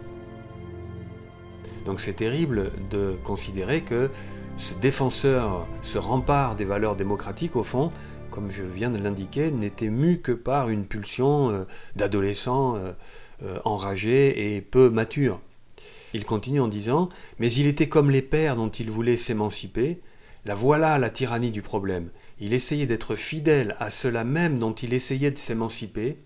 Donc 1.86 2.00
c'est 2.00 2.14
terrible 2.14 2.72
de 2.90 3.18
considérer 3.26 3.82
que 3.82 4.10
ce 4.56 4.74
défenseur, 4.76 5.68
ce 5.82 5.98
rempart 5.98 6.56
des 6.56 6.64
valeurs 6.64 6.96
démocratiques, 6.96 7.58
au 7.58 7.64
fond, 7.64 7.92
comme 8.32 8.52
je 8.52 8.64
viens 8.64 8.90
de 8.90 8.98
l'indiquer, 8.98 9.52
n'était 9.52 9.90
mu 9.90 10.22
que 10.22 10.32
par 10.32 10.70
une 10.70 10.86
pulsion 10.86 11.50
euh, 11.50 11.64
d'adolescent 11.98 12.78
euh, 12.78 12.94
euh, 13.44 13.60
enragé 13.66 14.56
et 14.56 14.62
peu 14.62 14.90
mature. 14.90 15.42
Il 16.14 16.24
continue 16.24 16.62
en 16.62 16.70
disant 16.70 17.10
Mais 17.38 17.52
il 17.52 17.68
était 17.68 17.90
comme 17.90 18.10
les 18.10 18.22
pères 18.22 18.56
dont 18.56 18.70
il 18.70 18.90
voulait 18.90 19.18
s'émanciper. 19.18 20.00
La 20.46 20.56
voilà 20.56 20.98
la 20.98 21.10
tyrannie 21.10 21.52
du 21.52 21.62
problème. 21.62 22.10
Il 22.40 22.54
essayait 22.54 22.86
d'être 22.86 23.16
fidèle 23.16 23.76
à 23.80 23.90
cela 23.90 24.24
même 24.24 24.60
dont 24.60 24.74
il 24.74 24.94
essayait 24.94 25.32
de 25.32 25.38
s'émanciper, 25.38 26.18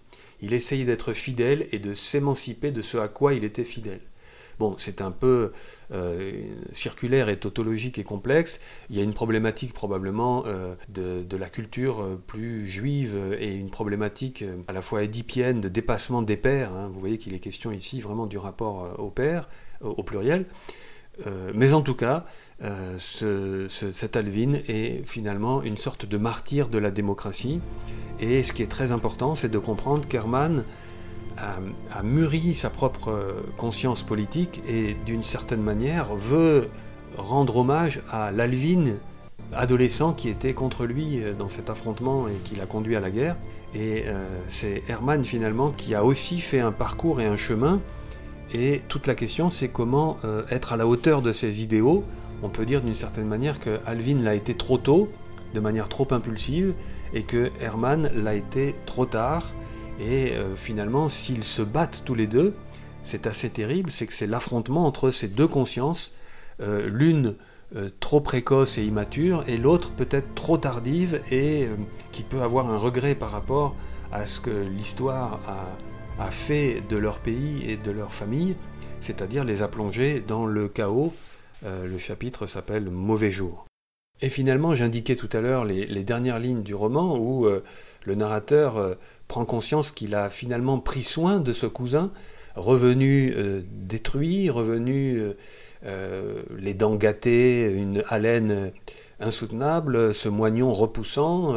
il 0.42 0.54
essayait 0.54 0.86
d'être 0.86 1.14
fidèle 1.14 1.68
et 1.72 1.80
de 1.80 1.94
s'émanciper 1.94 2.72
de 2.72 2.82
ce 2.82 2.98
à 2.98 3.08
quoi 3.08 3.34
il 3.34 3.44
était 3.44 3.64
fidèle. 3.64 4.02
Bon, 4.60 4.74
c'est 4.78 5.02
un 5.02 5.12
peu 5.12 5.52
euh, 5.92 6.32
circulaire 6.72 7.30
et 7.30 7.38
tautologique 7.38 8.00
et 8.00 8.04
complexe. 8.04 8.60
Il 8.90 8.96
y 8.96 9.00
a 9.00 9.04
une 9.04 9.14
problématique 9.14 9.72
probablement 9.72 10.46
euh, 10.48 10.74
de, 10.90 11.38
la 11.38 11.50
culture 11.50 12.02
euh, 12.02 12.22
plus 12.26 12.68
juive 12.68 13.36
et 13.40 13.54
une 13.54 13.70
problématique 13.70 14.44
à 14.68 14.74
la 14.74 14.82
fois 14.82 15.04
édipienne 15.04 15.62
de 15.62 15.70
dépassement 15.70 16.24
des 16.24 16.38
pères. 16.38 16.74
Hein. 16.74 16.90
Vous 16.92 17.00
voyez 17.00 17.20
qu'il 17.20 17.36
est 17.36 17.40
question 17.40 17.72
ici 17.72 18.02
vraiment 18.02 18.26
du 18.26 18.40
rapport 18.40 19.00
au 19.00 19.12
père, 19.12 19.48
au 19.82 20.02
pluriel. 20.02 20.48
Mais 21.54 21.74
en 21.74 21.82
tout 21.82 21.96
cas, 21.96 22.26
euh, 22.64 22.98
cet 23.70 24.16
Alvin 24.16 24.54
est 24.68 25.06
finalement 25.06 25.62
une 25.62 25.78
sorte 25.78 26.06
de 26.06 26.18
martyr 26.18 26.70
de 26.70 26.78
la 26.78 26.92
démocratie. 26.92 27.60
Et 28.20 28.42
ce 28.42 28.54
qui 28.54 28.64
est 28.64 28.72
très 28.72 28.92
important, 28.92 29.36
c'est 29.36 29.50
de 29.50 29.60
comprendre 29.60 30.08
qu'Herman 30.08 30.64
a, 31.38 32.02
mûri 32.04 32.56
sa 32.56 32.72
propre 32.72 33.44
conscience 33.58 34.02
politique 34.02 34.62
et 34.68 34.96
d'une 35.06 35.22
certaine 35.22 35.62
manière 35.62 36.16
veut 36.16 36.70
rendre 37.16 37.58
hommage 37.58 38.02
à 38.10 38.32
l'Alvin 38.32 38.96
adolescent 39.54 40.14
qui 40.14 40.30
était 40.30 40.54
contre 40.54 40.86
lui 40.86 41.22
euh, 41.22 41.34
dans 41.34 41.50
cet 41.50 41.70
affrontement 41.70 42.28
et 42.28 42.34
qui 42.44 42.56
l'a 42.56 42.66
conduit 42.66 42.96
à 42.96 43.00
la 43.00 43.12
guerre. 43.12 43.36
Et 43.76 44.04
euh, 44.08 44.26
c'est 44.48 44.84
Herman 44.88 45.24
finalement 45.24 45.72
qui 45.72 45.96
a 45.96 46.04
aussi 46.04 46.40
fait 46.40 46.60
un 46.60 46.72
parcours 46.72 47.22
et 47.22 47.26
un 47.26 47.38
chemin. 47.38 47.82
Et 48.54 48.82
toute 48.88 49.08
la 49.08 49.16
question, 49.16 49.50
c'est 49.50 49.68
comment 49.68 50.18
être 50.50 50.74
à 50.74 50.78
la 50.78 50.88
hauteur 50.88 51.22
de 51.22 51.34
ses 51.34 51.62
idéaux 51.62 52.06
on 52.44 52.50
peut 52.50 52.66
dire 52.66 52.82
d'une 52.82 52.94
certaine 52.94 53.28
manière 53.28 53.60
que 53.60 53.80
Alvin 53.86 54.22
l'a 54.22 54.36
été 54.36 54.56
trop 54.56 54.78
tôt, 54.78 55.10
de 55.54 55.60
manière 55.60 55.90
trop 55.90 56.08
impulsive, 56.12 56.74
et 57.14 57.24
que 57.24 57.52
Herman 57.60 58.12
l'a 58.14 58.36
été 58.36 58.76
trop 58.86 59.06
tard. 59.06 59.52
Et 60.00 60.34
euh, 60.34 60.56
finalement, 60.56 61.10
s'ils 61.10 61.44
se 61.44 61.62
battent 61.62 62.04
tous 62.06 62.16
les 62.16 62.28
deux, 62.28 62.54
c'est 63.02 63.26
assez 63.26 63.50
terrible, 63.50 63.90
c'est 63.90 64.06
que 64.06 64.14
c'est 64.14 64.28
l'affrontement 64.28 64.86
entre 64.86 65.10
ces 65.10 65.28
deux 65.28 65.48
consciences, 65.48 66.14
euh, 66.62 66.88
l'une 66.88 67.36
euh, 67.76 67.90
trop 68.00 68.22
précoce 68.22 68.78
et 68.78 68.86
immature, 68.86 69.44
et 69.48 69.58
l'autre 69.58 69.92
peut-être 69.92 70.36
trop 70.36 70.58
tardive 70.58 71.22
et 71.32 71.68
qui 72.12 72.24
peut 72.24 72.42
avoir 72.42 72.70
un 72.70 72.78
regret 72.78 73.16
par 73.16 73.32
rapport 73.32 73.76
à 74.12 74.26
ce 74.26 74.40
que 74.40 74.52
l'histoire 74.52 75.40
a, 75.48 75.66
fait 76.26 76.82
de 76.90 76.98
leur 76.98 77.20
pays 77.20 77.64
et 77.70 77.78
de 77.78 77.92
leur 77.92 78.14
famille, 78.14 78.56
c'est-à-dire 79.00 79.44
les 79.44 79.62
a 79.62 79.68
plongés 79.68 80.20
dans 80.20 80.46
le 80.46 80.68
chaos. 80.68 81.14
Euh, 81.66 81.86
le 81.86 81.98
chapitre 81.98 82.46
s'appelle 82.48 82.90
Mauvais 82.90 83.32
jour. 83.32 83.66
Et 84.22 84.30
finalement, 84.30 84.74
j'indiquais 84.74 85.16
tout 85.16 85.30
à 85.32 85.42
l'heure 85.42 85.64
les, 85.64 86.04
dernières 86.04 86.40
lignes 86.40 86.64
du 86.64 86.74
roman 86.74 87.18
où 87.18 87.46
euh, 87.46 87.64
le 88.04 88.16
narrateur 88.16 88.78
euh, 88.78 88.96
prend 89.28 89.46
conscience 89.46 89.92
qu'il 89.92 90.16
a 90.16 90.30
finalement 90.30 90.80
pris 90.80 91.04
soin 91.04 91.40
de 91.40 91.54
ce 91.54 91.68
cousin, 91.68 92.12
revenu 92.56 93.36
détruit, 93.72 94.50
revenu 94.50 95.22
les 95.84 96.74
dents 96.74 96.96
gâtées, 96.96 97.66
une 97.72 98.04
haleine 98.08 98.72
insoutenable, 99.20 100.12
ce 100.14 100.28
moignon 100.28 100.74
repoussant, 100.74 101.54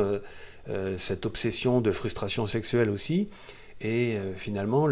cette 0.96 1.24
obsession 1.24 1.80
de 1.80 1.90
frustration 1.90 2.44
sexuelle 2.44 2.90
aussi. 2.90 3.30
Et 3.80 4.16
euh, 4.16 4.34
finalement, 4.34 4.86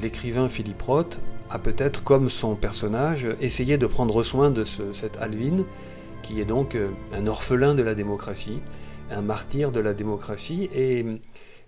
l'écrivain 0.00 0.48
Philippe 0.48 0.82
Roth 0.82 1.20
a 1.50 1.58
peut-être, 1.58 2.02
comme 2.02 2.28
son 2.28 2.56
personnage, 2.56 3.28
essayé 3.40 3.78
de 3.78 3.86
prendre 3.86 4.22
soin 4.22 4.50
de 4.50 4.64
cet 4.64 5.16
Alvin, 5.18 5.64
qui 6.22 6.40
est 6.40 6.44
donc 6.44 6.74
euh, 6.74 6.88
un 7.12 7.26
orphelin 7.26 7.74
de 7.74 7.82
la 7.82 7.94
démocratie, 7.94 8.60
un 9.10 9.22
martyr 9.22 9.70
de 9.70 9.80
la 9.80 9.94
démocratie, 9.94 10.68
et 10.74 11.04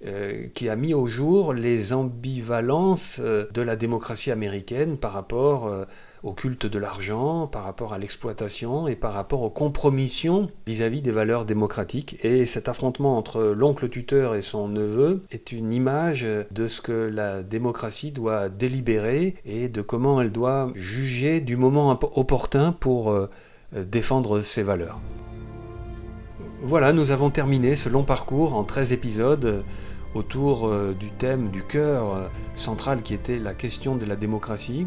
euh, 0.04 0.48
qui 0.54 0.68
a 0.68 0.74
mis 0.74 0.92
au 0.92 1.06
jour 1.06 1.52
les 1.52 1.92
ambivalences 1.92 3.20
de 3.20 3.62
la 3.62 3.76
démocratie 3.76 4.32
américaine 4.32 4.98
par 4.98 5.12
rapport 5.12 5.72
au 6.22 6.32
culte 6.32 6.66
de 6.66 6.78
l'argent, 6.78 7.46
par 7.46 7.64
rapport 7.64 7.92
à 7.92 7.98
l'exploitation 7.98 8.86
et 8.86 8.96
par 8.96 9.12
rapport 9.12 9.42
aux 9.42 9.50
compromissions 9.50 10.50
vis-à-vis 10.66 11.02
des 11.02 11.10
valeurs 11.10 11.44
démocratiques. 11.44 12.18
Et 12.24 12.46
cet 12.46 12.68
affrontement 12.68 13.18
entre 13.18 13.42
l'oncle 13.42 13.88
tuteur 13.88 14.34
et 14.34 14.42
son 14.42 14.68
neveu 14.68 15.24
est 15.30 15.52
une 15.52 15.72
image 15.72 16.26
de 16.50 16.66
ce 16.66 16.80
que 16.80 16.92
la 16.92 17.42
démocratie 17.42 18.12
doit 18.12 18.48
délibérer 18.48 19.36
et 19.44 19.68
de 19.68 19.82
comment 19.82 20.20
elle 20.20 20.32
doit 20.32 20.70
juger 20.74 21.40
du 21.40 21.56
moment 21.56 21.98
opportun 22.14 22.72
pour 22.72 23.10
euh, 23.10 23.28
défendre 23.74 24.40
ses 24.40 24.62
valeurs. 24.62 25.00
Voilà, 26.64 26.92
nous 26.92 27.10
avons 27.10 27.30
terminé 27.30 27.74
ce 27.74 27.88
long 27.88 28.04
parcours 28.04 28.54
en 28.54 28.62
13 28.62 28.92
épisodes 28.92 29.64
autour 30.14 30.68
euh, 30.68 30.94
du 30.98 31.10
thème 31.10 31.50
du 31.50 31.62
cœur 31.62 32.14
euh, 32.14 32.28
central 32.54 33.02
qui 33.02 33.14
était 33.14 33.38
la 33.38 33.54
question 33.54 33.96
de 33.96 34.04
la 34.04 34.16
démocratie. 34.16 34.86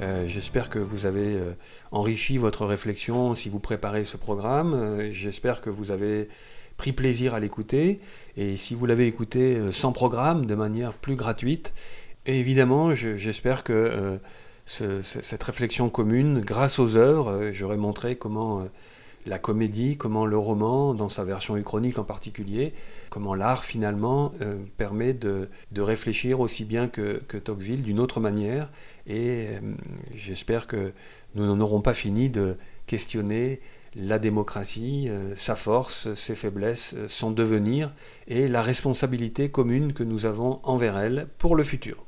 Euh, 0.00 0.26
j'espère 0.28 0.70
que 0.70 0.78
vous 0.78 1.06
avez 1.06 1.34
euh, 1.34 1.52
enrichi 1.90 2.38
votre 2.38 2.64
réflexion 2.66 3.34
si 3.34 3.48
vous 3.48 3.58
préparez 3.58 4.04
ce 4.04 4.16
programme. 4.16 4.74
Euh, 4.74 5.12
j'espère 5.12 5.60
que 5.60 5.70
vous 5.70 5.90
avez 5.90 6.28
pris 6.76 6.92
plaisir 6.92 7.34
à 7.34 7.40
l'écouter. 7.40 8.00
Et 8.36 8.54
si 8.54 8.74
vous 8.74 8.86
l'avez 8.86 9.06
écouté 9.06 9.60
sans 9.72 9.92
programme, 9.92 10.46
de 10.46 10.54
manière 10.54 10.92
plus 10.92 11.16
gratuite, 11.16 11.72
évidemment, 12.26 12.94
j'espère 12.94 13.64
que 13.64 14.20
cette 14.64 15.42
réflexion 15.42 15.90
commune, 15.90 16.40
grâce 16.40 16.78
aux 16.78 16.96
œuvres, 16.96 17.50
j'aurais 17.52 17.76
montré 17.76 18.14
comment 18.14 18.64
la 19.26 19.38
comédie, 19.38 19.96
comment 19.96 20.26
le 20.26 20.38
roman, 20.38 20.94
dans 20.94 21.08
sa 21.08 21.24
version 21.24 21.56
uchronique 21.56 21.98
en 21.98 22.04
particulier, 22.04 22.72
comment 23.10 23.34
l'art 23.34 23.64
finalement 23.64 24.32
permet 24.76 25.12
de, 25.12 25.48
réfléchir 25.76 26.40
aussi 26.40 26.64
bien 26.64 26.88
que, 26.88 27.22
que 27.28 27.36
Tocqueville 27.36 27.82
d'une 27.82 28.00
autre 28.00 28.20
manière 28.20 28.70
et 29.08 29.48
euh, 29.48 29.60
j'espère 30.14 30.66
que 30.66 30.92
nous 31.34 31.46
n'en 31.46 31.58
aurons 31.60 31.80
pas 31.80 31.94
fini 31.94 32.30
de 32.30 32.56
questionner 32.86 33.60
la 33.96 34.18
démocratie, 34.18 35.08
euh, 35.08 35.34
sa 35.34 35.56
force, 35.56 36.12
ses 36.14 36.36
faiblesses, 36.36 36.94
son 37.08 37.30
devenir 37.30 37.92
et 38.28 38.48
la 38.48 38.62
responsabilité 38.62 39.50
commune 39.50 39.94
que 39.94 40.04
nous 40.04 40.26
avons 40.26 40.60
envers 40.62 40.98
elle 40.98 41.26
pour 41.38 41.56
le 41.56 41.64
futur. 41.64 42.07